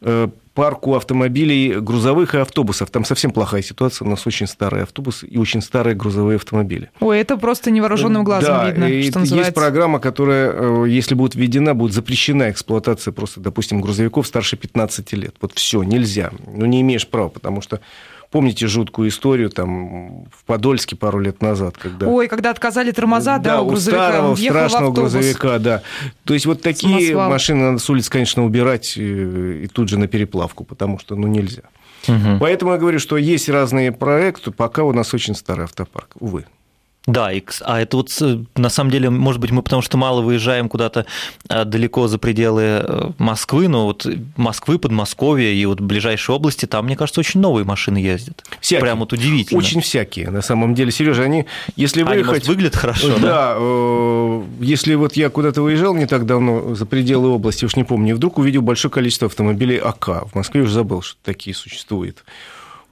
э, 0.02 0.28
парку 0.54 0.96
автомобилей 0.96 1.80
грузовых 1.80 2.36
и 2.36 2.38
автобусов. 2.38 2.90
Там 2.92 3.06
совсем 3.06 3.32
плохая 3.32 3.62
ситуация. 3.62 4.06
У 4.06 4.10
нас 4.10 4.26
очень 4.28 4.48
старые 4.48 4.84
автобусы 4.84 5.26
и 5.26 5.38
очень 5.38 5.62
старые 5.62 5.96
грузовые 5.96 6.36
автомобили. 6.36 6.92
Ой, 7.00 7.20
это 7.20 7.38
просто 7.38 7.72
невооруженным 7.72 8.24
глазом 8.24 8.56
да, 8.56 8.70
видно, 8.70 8.86
и 8.86 9.10
что 9.10 9.20
называется. 9.20 9.48
Есть 9.50 9.56
программа, 9.56 10.00
которая, 10.00 10.52
э, 10.52 10.86
если 10.90 11.16
будет 11.16 11.36
введена, 11.36 11.74
будет 11.74 11.94
запрещена 11.94 12.52
эксплуатация 12.52 13.12
просто, 13.12 13.40
допустим, 13.40 13.82
грузовиков 13.82 14.28
старше 14.28 14.56
15 14.56 15.14
лет. 15.14 15.36
Вот 15.42 15.54
все, 15.54 15.82
нельзя. 15.84 16.32
Ну, 16.46 16.66
не 16.66 16.82
имеешь 16.82 17.08
права, 17.08 17.30
потому 17.30 17.62
что 17.62 17.80
Помните 18.34 18.66
жуткую 18.66 19.10
историю 19.10 19.52
там 19.52 20.24
в 20.36 20.44
Подольске 20.48 20.96
пару 20.96 21.20
лет 21.20 21.44
назад, 21.44 21.78
когда... 21.78 22.08
Ой, 22.08 22.28
когда 22.28 22.50
отказали 22.50 22.90
тормоза, 22.90 23.38
да, 23.38 23.58
да 23.58 23.62
у 23.62 23.68
грузовика. 23.68 24.10
старого, 24.10 24.36
страшного 24.36 24.92
грузовика, 24.92 25.60
да. 25.60 25.84
То 26.24 26.34
есть 26.34 26.48
вот 26.48 26.64
такие 26.64 27.10
Самосвал. 27.10 27.30
машины 27.30 27.62
надо 27.62 27.78
с 27.78 27.88
улиц, 27.92 28.10
конечно, 28.10 28.44
убирать 28.44 28.98
э, 28.98 29.62
и 29.66 29.68
тут 29.68 29.90
же 29.90 30.00
на 30.00 30.08
переплавку, 30.08 30.64
потому 30.64 30.98
что, 30.98 31.16
ну, 31.16 31.28
нельзя. 31.28 31.62
Угу. 32.08 32.40
Поэтому 32.40 32.72
я 32.72 32.80
говорю, 32.80 32.98
что 32.98 33.18
есть 33.18 33.50
разные 33.50 33.92
проекты, 33.92 34.50
пока 34.50 34.84
у 34.84 34.94
нас 34.94 35.14
очень 35.14 35.36
старый 35.36 35.66
автопарк, 35.66 36.16
увы. 36.20 36.46
Да, 37.06 37.32
а 37.62 37.82
это 37.82 37.98
вот 37.98 38.24
на 38.56 38.70
самом 38.70 38.90
деле, 38.90 39.10
может 39.10 39.42
быть, 39.42 39.52
мы 39.52 39.62
потому 39.62 39.82
что 39.82 39.98
мало 39.98 40.22
выезжаем 40.22 40.70
куда-то 40.70 41.06
а, 41.50 41.66
далеко 41.66 42.08
за 42.08 42.18
пределы 42.18 42.62
э, 42.62 43.12
Москвы, 43.18 43.68
но 43.68 43.88
вот 43.88 44.08
Москвы, 44.38 44.80
Подмосковья 44.80 45.50
и 45.50 45.66
вот 45.66 45.82
ближайшие 45.82 46.34
области, 46.38 46.66
там, 46.66 46.86
мне 46.86 46.96
кажется, 46.96 47.20
очень 47.20 47.42
новые 47.42 47.66
машины 47.66 47.98
ездят. 47.98 48.46
Всякие. 48.62 48.82
Прям 48.82 49.00
вот 49.00 49.12
удивительно. 49.12 49.60
Очень 49.60 49.82
всякие, 49.82 50.30
на 50.30 50.42
самом 50.42 50.76
деле. 50.76 50.92
Сережа, 50.92 51.24
они, 51.24 51.46
если 51.76 52.04
выехать... 52.04 52.22
Они, 52.22 52.28
может, 52.30 52.48
выглядят 52.48 52.76
хорошо, 52.78 53.18
да? 53.18 53.22
Да, 53.22 53.56
э, 53.58 54.44
если 54.62 54.96
вот 54.96 55.18
я 55.18 55.30
куда-то 55.30 55.62
выезжал 55.62 55.96
не 55.96 56.06
так 56.06 56.26
давно 56.26 56.74
за 56.74 56.86
пределы 56.86 57.28
области, 57.30 57.66
уж 57.66 57.76
не 57.76 57.84
помню, 57.84 58.16
вдруг 58.16 58.38
увидел 58.38 58.62
большое 58.62 58.92
количество 58.94 59.28
автомобилей 59.28 59.78
АК. 59.78 60.30
В 60.32 60.36
Москве 60.36 60.62
уже 60.62 60.72
забыл, 60.72 61.02
что 61.02 61.18
такие 61.22 61.54
существуют. 61.54 62.24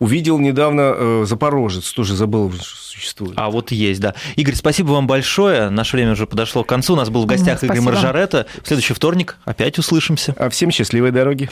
Увидел 0.02 0.40
недавно 0.40 0.94
э, 0.96 1.26
Запорожец, 1.28 1.92
тоже 1.92 2.16
забыл, 2.16 2.52
существует. 2.60 3.34
А 3.36 3.52
вот 3.52 3.72
есть, 3.72 4.02
да. 4.02 4.16
Игорь, 4.36 4.56
спасибо 4.56 4.94
вам 4.94 5.06
большое. 5.06 5.70
Наше 5.70 5.96
время 5.96 6.14
уже 6.14 6.26
подошло 6.26 6.64
к 6.64 6.68
концу. 6.68 6.94
У 6.94 6.96
нас 6.96 7.12
был 7.12 7.22
в 7.22 7.28
гостях 7.28 7.64
Игорь 7.64 7.82
Маржарета. 7.82 8.48
В 8.64 8.68
следующий 8.68 8.96
вторник 8.96 9.38
опять 9.46 9.78
услышимся. 9.78 10.34
А 10.40 10.50
всем 10.50 10.72
счастливой 10.72 11.12
дороги. 11.12 11.52